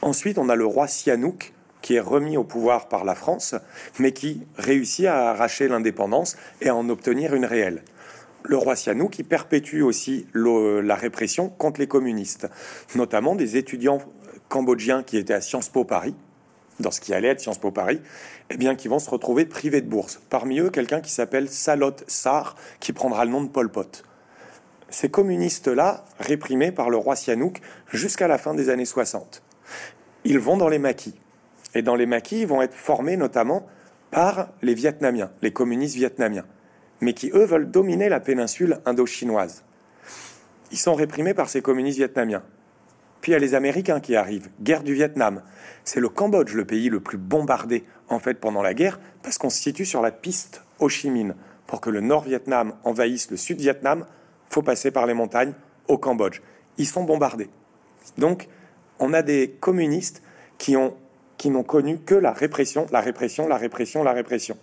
[0.00, 3.54] Ensuite, on a le roi Sihanouk, qui est remis au pouvoir par la France,
[3.98, 7.82] mais qui réussit à arracher l'indépendance et à en obtenir une réelle.
[8.44, 12.48] Le roi Sihanouk qui perpétue aussi la répression contre les communistes,
[12.94, 14.00] notamment des étudiants
[14.48, 16.14] cambodgiens qui étaient à Sciences Po Paris,
[16.80, 18.00] dans ce qui allait être Sciences Po Paris,
[18.50, 20.20] eh bien, qui vont se retrouver privés de bourse.
[20.30, 24.04] Parmi eux, quelqu'un qui s'appelle Salot Sar, qui prendra le nom de Pol Pot.
[24.90, 27.60] Ces communistes-là, réprimés par le roi Sihanouk
[27.90, 29.42] jusqu'à la fin des années 60,
[30.24, 31.14] ils vont dans les maquis.
[31.74, 33.66] Et dans les maquis, ils vont être formés notamment
[34.10, 36.44] par les Vietnamiens, les communistes vietnamiens,
[37.00, 39.64] mais qui, eux, veulent dominer la péninsule indo-chinoise.
[40.70, 42.42] Ils sont réprimés par ces communistes vietnamiens.
[43.22, 45.42] Puis il y a les Américains qui arrivent, guerre du Vietnam.
[45.84, 49.48] C'est le Cambodge le pays le plus bombardé en fait pendant la guerre parce qu'on
[49.48, 51.34] se situe sur la piste Ho Chi Minh.
[51.68, 54.04] Pour que le Nord-Vietnam envahisse le Sud-Vietnam,
[54.50, 55.54] faut passer par les montagnes
[55.88, 56.42] au Cambodge.
[56.78, 57.48] Ils sont bombardés.
[58.18, 58.48] Donc
[58.98, 60.22] on a des communistes
[60.58, 60.96] qui ont
[61.38, 64.56] qui n'ont connu que la répression, la répression, la répression, la répression,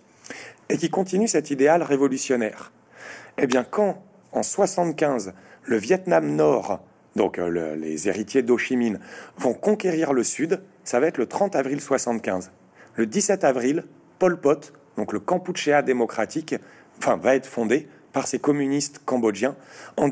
[0.70, 2.72] et qui continuent cet idéal révolutionnaire.
[3.38, 4.02] Eh bien, quand
[4.32, 5.34] en 75
[5.64, 6.80] le Vietnam Nord
[7.16, 9.00] donc euh, les héritiers d'Ho Chi Minh,
[9.38, 12.52] vont conquérir le Sud, ça va être le 30 avril 75.
[12.96, 13.86] Le 17 avril,
[14.20, 16.56] Pol Pot, donc le Kampuchea démocratique,
[16.98, 19.56] enfin, va être fondé par ces communistes cambodgiens
[19.98, 20.10] en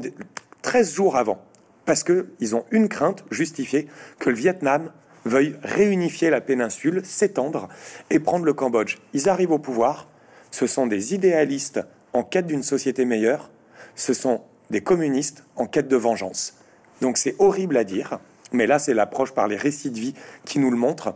[0.61, 1.41] 13 jours avant,
[1.85, 3.87] parce qu'ils ont une crainte justifiée
[4.19, 4.91] que le Vietnam
[5.25, 7.67] veuille réunifier la péninsule, s'étendre
[8.09, 8.97] et prendre le Cambodge.
[9.13, 10.07] Ils arrivent au pouvoir,
[10.51, 11.81] ce sont des idéalistes
[12.13, 13.51] en quête d'une société meilleure,
[13.95, 16.56] ce sont des communistes en quête de vengeance.
[17.01, 18.19] Donc c'est horrible à dire,
[18.51, 20.13] mais là c'est l'approche par les récits de vie
[20.45, 21.15] qui nous le montre.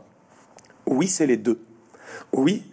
[0.86, 1.62] Oui, c'est les deux.
[2.34, 2.64] Oui,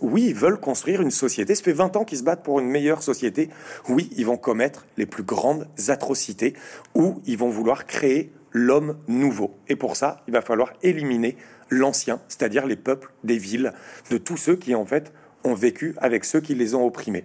[0.00, 1.54] oui, ils veulent construire une société.
[1.54, 3.50] Ça fait 20 ans qu'ils se battent pour une meilleure société.
[3.88, 6.54] Oui, ils vont commettre les plus grandes atrocités
[6.94, 9.54] ou ils vont vouloir créer l'homme nouveau.
[9.68, 11.36] Et pour ça, il va falloir éliminer
[11.70, 13.72] l'ancien, c'est-à-dire les peuples des villes,
[14.10, 15.12] de tous ceux qui en fait
[15.44, 17.24] ont vécu avec ceux qui les ont opprimés.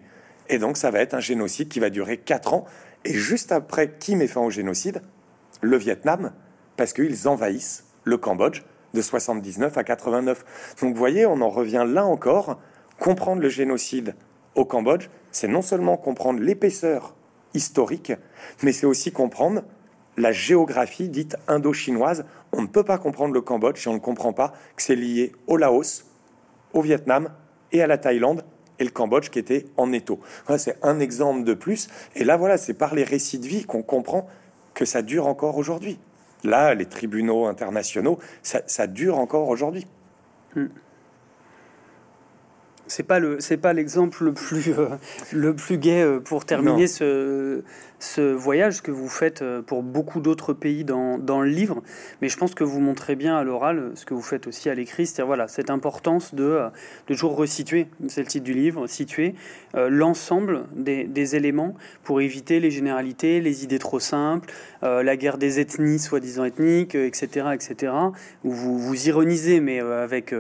[0.50, 2.66] Et donc ça va être un génocide qui va durer 4 ans.
[3.06, 5.02] Et juste après, qui met fin au génocide
[5.62, 6.32] le Vietnam
[6.78, 10.76] parce qu'ils envahissent le Cambodge de 79 à 89.
[10.82, 12.60] Donc vous voyez, on en revient là encore.
[13.00, 14.16] Comprendre le génocide
[14.56, 17.16] au Cambodge, c'est non seulement comprendre l'épaisseur
[17.54, 18.14] historique,
[18.64, 19.64] mais c'est aussi comprendre
[20.18, 22.26] la géographie dite indo-chinoise.
[22.52, 25.32] On ne peut pas comprendre le Cambodge si on ne comprend pas que c'est lié
[25.48, 26.06] au Laos,
[26.74, 27.30] au Vietnam
[27.72, 28.44] et à la Thaïlande
[28.80, 30.20] et le Cambodge qui était en étau.
[30.58, 31.88] c'est un exemple de plus.
[32.16, 34.28] Et là, voilà, c'est par les récits de vie qu'on comprend
[34.82, 36.00] que ça dure encore aujourd'hui.
[36.44, 39.86] Là, les tribunaux internationaux, ça, dure encore aujourd'hui.
[40.56, 40.70] Hmm.
[42.92, 44.90] C'est pas le, c'est pas l'exemple le plus, euh,
[45.32, 47.64] le plus gai euh, pour terminer ce,
[48.02, 51.84] ce voyage que vous faites euh, pour beaucoup d'autres pays dans, dans, le livre,
[52.22, 54.76] mais je pense que vous montrez bien à l'oral ce que vous faites aussi à
[54.76, 56.70] l'écrit, c'est-à-dire voilà, cette importance de, euh,
[57.08, 59.36] de toujours resituer, c'est le titre du livre, situer
[59.76, 65.38] euh, l'ensemble des, des, éléments pour éviter les généralités, les idées trop simples, la guerre
[65.38, 67.94] des ethnies soi-disant ethniques, etc., etc.,
[68.44, 70.34] où vous, vous ironisez, mais avec,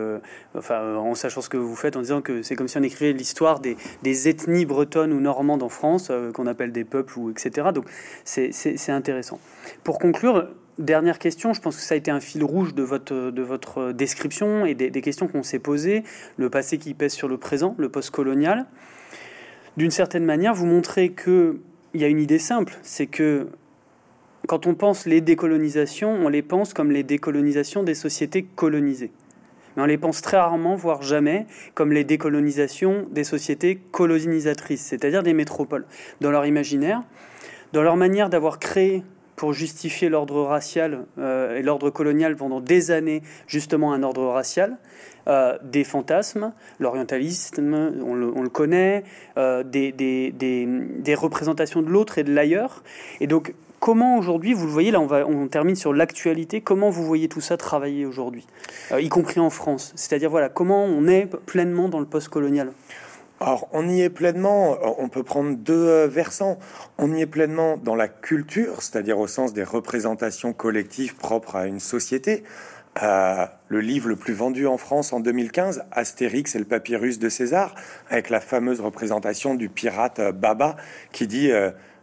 [0.55, 3.13] enfin, en sachant ce que vous faites, en disant que c'est comme si on écrivait
[3.13, 7.69] l'histoire des, des ethnies bretonnes ou normandes en France, qu'on appelle des peuples, ou etc.
[7.73, 7.85] Donc
[8.23, 9.39] c'est intéressant.
[9.83, 10.47] Pour conclure,
[10.81, 13.91] dernière question, je pense que ça a été un fil rouge de votre, de votre
[13.91, 16.03] description et des, questions qu'on s'est posées,
[16.37, 18.65] le passé qui pèse sur le présent, le post-colonial.
[19.77, 21.59] D'une certaine manière, vous montrez qu'il
[21.93, 23.47] y a une idée simple, c'est que
[24.47, 29.11] quand on pense les décolonisations, on les pense comme les décolonisations des sociétés colonisées.
[29.75, 35.23] Mais on les pense très rarement, voire jamais, comme les décolonisations des sociétés colonisatrices, c'est-à-dire
[35.23, 35.85] des métropoles.
[36.19, 37.01] Dans leur imaginaire,
[37.73, 39.03] dans leur manière d'avoir créé
[39.41, 44.77] pour justifier l'ordre racial euh, et l'ordre colonial pendant des années, justement un ordre racial,
[45.27, 49.03] euh, des fantasmes, l'orientalisme, on le, connaît,
[49.37, 52.83] euh, des, des, représentations de l'autre et de l'ailleurs.
[53.19, 56.89] Et donc, comment aujourd'hui, vous le voyez, là on, va, on termine sur l'actualité, comment
[56.89, 58.47] vous voyez tout ça travailler aujourd'hui,
[58.97, 59.91] y compris en France?
[59.97, 62.71] C'est-à-dire, voilà, comment on est pleinement dans le post-colonial?
[63.41, 66.59] Alors, on y est pleinement, on peut prendre deux euh, versants.
[66.99, 71.65] On y est pleinement dans la culture, c'est-à-dire au sens des représentations collectives propres à
[71.65, 72.43] une société.
[73.01, 77.29] Euh, le livre le plus vendu en France en 2015, Astérix et le papyrus de
[77.29, 77.73] César,
[78.11, 80.75] avec la fameuse représentation du pirate euh, Baba
[81.11, 81.49] qui dit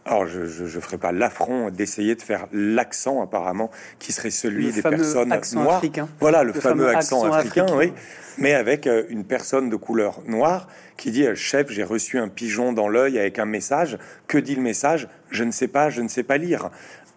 [0.09, 4.81] Alors, je ne ferai pas l'affront d'essayer de faire l'accent, apparemment, qui serait celui des
[4.81, 5.77] personnes noires.
[5.77, 6.09] Africain.
[6.19, 7.93] Voilà, le, fameux, accent, africain, oui.
[8.39, 12.73] Mais avec euh, une personne de couleur noire qui dit Chef, j'ai reçu un pigeon
[12.73, 13.99] dans l'œil avec un message.
[14.29, 15.09] Que dit le message?
[15.31, 16.71] Je ne sais pas, je ne sais pas lire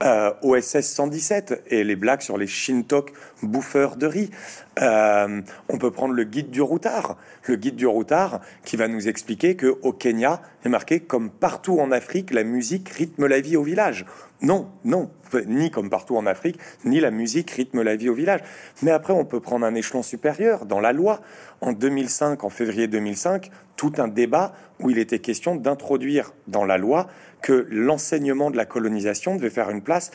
[0.03, 3.11] euh, OSS 117 et les blagues sur les Shintok
[3.43, 4.29] bouffeurs de riz.
[4.81, 9.07] Euh, on peut prendre le guide du routard, le guide du routard qui va nous
[9.07, 13.57] expliquer que au Kenya est marqué comme partout en Afrique, la musique rythme la vie
[13.57, 14.05] au village.
[14.41, 15.11] Non, non,
[15.45, 18.41] ni comme partout en Afrique, ni la musique rythme la vie au village.
[18.81, 21.21] Mais après, on peut prendre un échelon supérieur dans la loi.
[21.61, 26.77] En 2005, en février 2005, tout un débat où il était question d'introduire dans la
[26.77, 27.07] loi
[27.41, 30.11] que l'enseignement de la colonisation devait faire une place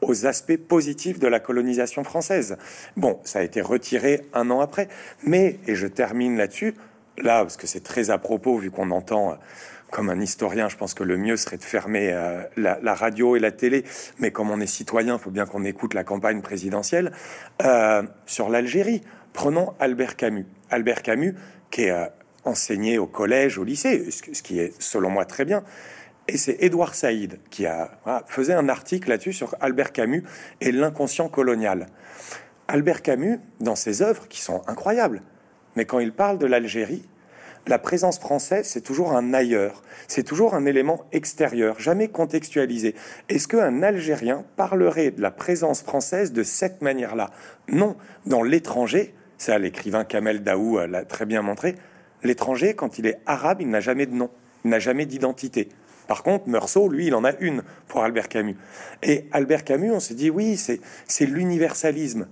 [0.00, 2.56] aux aspects positifs de la colonisation française.
[2.96, 4.88] Bon, ça a été retiré un an après,
[5.24, 6.74] mais, et je termine là-dessus,
[7.18, 9.38] là, parce que c'est très à propos, vu qu'on entend
[9.90, 13.38] comme un historien, je pense que le mieux serait de fermer euh, la, radio et
[13.38, 13.84] la télé.
[14.18, 17.12] Mais comme on est citoyen, il faut bien qu'on écoute la campagne présidentielle.
[17.62, 19.02] Euh, sur l'Algérie,
[19.32, 20.46] prenons Albert Camus.
[20.70, 21.34] Albert Camus,
[21.70, 22.04] qui est euh,
[22.44, 25.64] enseigné au collège, au lycée, ce, qui est selon moi très bien.
[26.30, 27.90] Et c'est Édouard Saïd qui a
[28.26, 30.24] faisait un article là-dessus sur Albert Camus
[30.60, 31.86] et l'inconscient colonial.
[32.68, 35.22] Albert Camus, dans ses œuvres, qui sont incroyables,
[35.74, 37.08] mais quand il parle de l'Algérie,
[37.66, 42.94] la présence française, c'est toujours un ailleurs, c'est toujours un élément extérieur, jamais contextualisé.
[43.30, 47.30] Est-ce qu'un Algérien parlerait de la présence française de cette manière-là?
[47.68, 51.74] Non, dans l'étranger, ça l'écrivain Kamel Daou l'a très bien montré,
[52.22, 54.30] l'étranger, quand il est arabe, il n'a jamais de nom,
[54.64, 55.70] il n'a jamais d'identité.
[56.08, 58.56] Par contre, Meursault, lui, il en a une pour Albert Camus.
[59.02, 62.26] Et Albert Camus, on se dit, oui, c'est l'universalisme.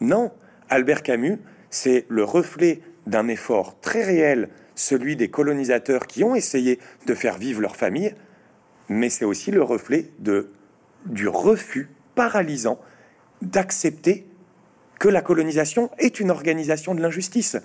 [0.00, 0.30] Non,
[0.70, 1.38] Albert Camus,
[1.68, 7.38] c'est le reflet d'un effort très réel, celui des colonisateurs qui ont essayé de faire
[7.38, 8.14] vivre leur famille,
[8.88, 10.10] mais c'est aussi le reflet
[11.06, 12.78] du refus paralysant
[13.42, 14.28] d'accepter
[15.00, 17.56] que la colonisation est une organisation de l'injustice.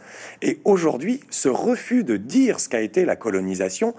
[0.42, 3.94] Et aujourd'hui, ce refus de dire ce qu'a été la colonisation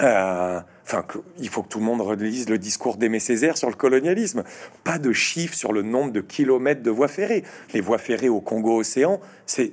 [0.00, 1.04] euh, enfin,
[1.38, 4.44] il faut que tout le monde relise le discours d'Aimé Césaire sur le colonialisme.
[4.84, 7.44] Pas de chiffres sur le nombre de kilomètres de voies ferrées.
[7.72, 9.72] Les voies ferrées au Congo-Océan, c'est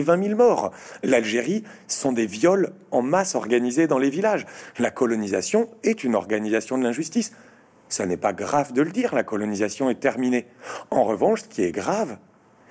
[0.00, 0.72] 20 000 morts.
[1.02, 4.46] L'Algérie sont des viols en masse organisés dans les villages.
[4.78, 7.32] La colonisation est une organisation de l'injustice.
[7.88, 10.46] Ça n'est pas grave de le dire, la colonisation est terminée.
[10.90, 12.16] En revanche, ce qui est grave,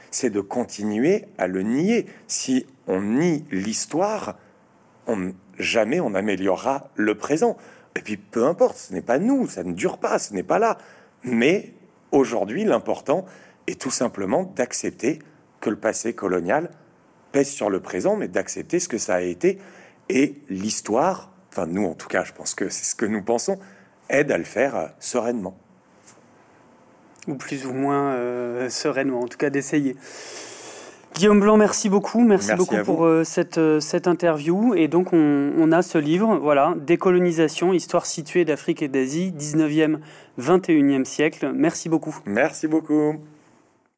[0.09, 2.07] c'est de continuer à le nier.
[2.27, 4.37] Si on nie l'histoire,
[5.59, 7.57] jamais on améliorera le présent.
[7.95, 10.59] Et puis peu importe, ce n'est pas nous, ça ne dure pas, ce n'est pas
[10.59, 10.77] là.
[11.23, 11.73] Mais
[12.11, 13.25] aujourd'hui, l'important
[13.67, 15.19] est tout simplement d'accepter
[15.59, 16.71] que le passé colonial
[17.31, 19.59] pèse sur le présent, mais d'accepter ce que ça a été.
[20.09, 23.59] Et l'histoire, enfin nous en tout cas, je pense que c'est ce que nous pensons,
[24.09, 25.57] aide à le faire euh, sereinement.
[27.27, 29.95] Ou plus ou moins euh, sereinement, en tout cas d'essayer.
[31.15, 32.21] Guillaume Blanc, merci beaucoup.
[32.21, 34.73] Merci, beaucoup pour euh, cette, euh, cette interview.
[34.75, 39.99] Et donc, on, on, a ce livre, voilà, Décolonisation, histoire située d'Afrique et d'Asie, 19e,
[40.39, 41.51] 21e siècle.
[41.53, 42.17] Merci beaucoup.
[42.25, 43.17] Merci beaucoup.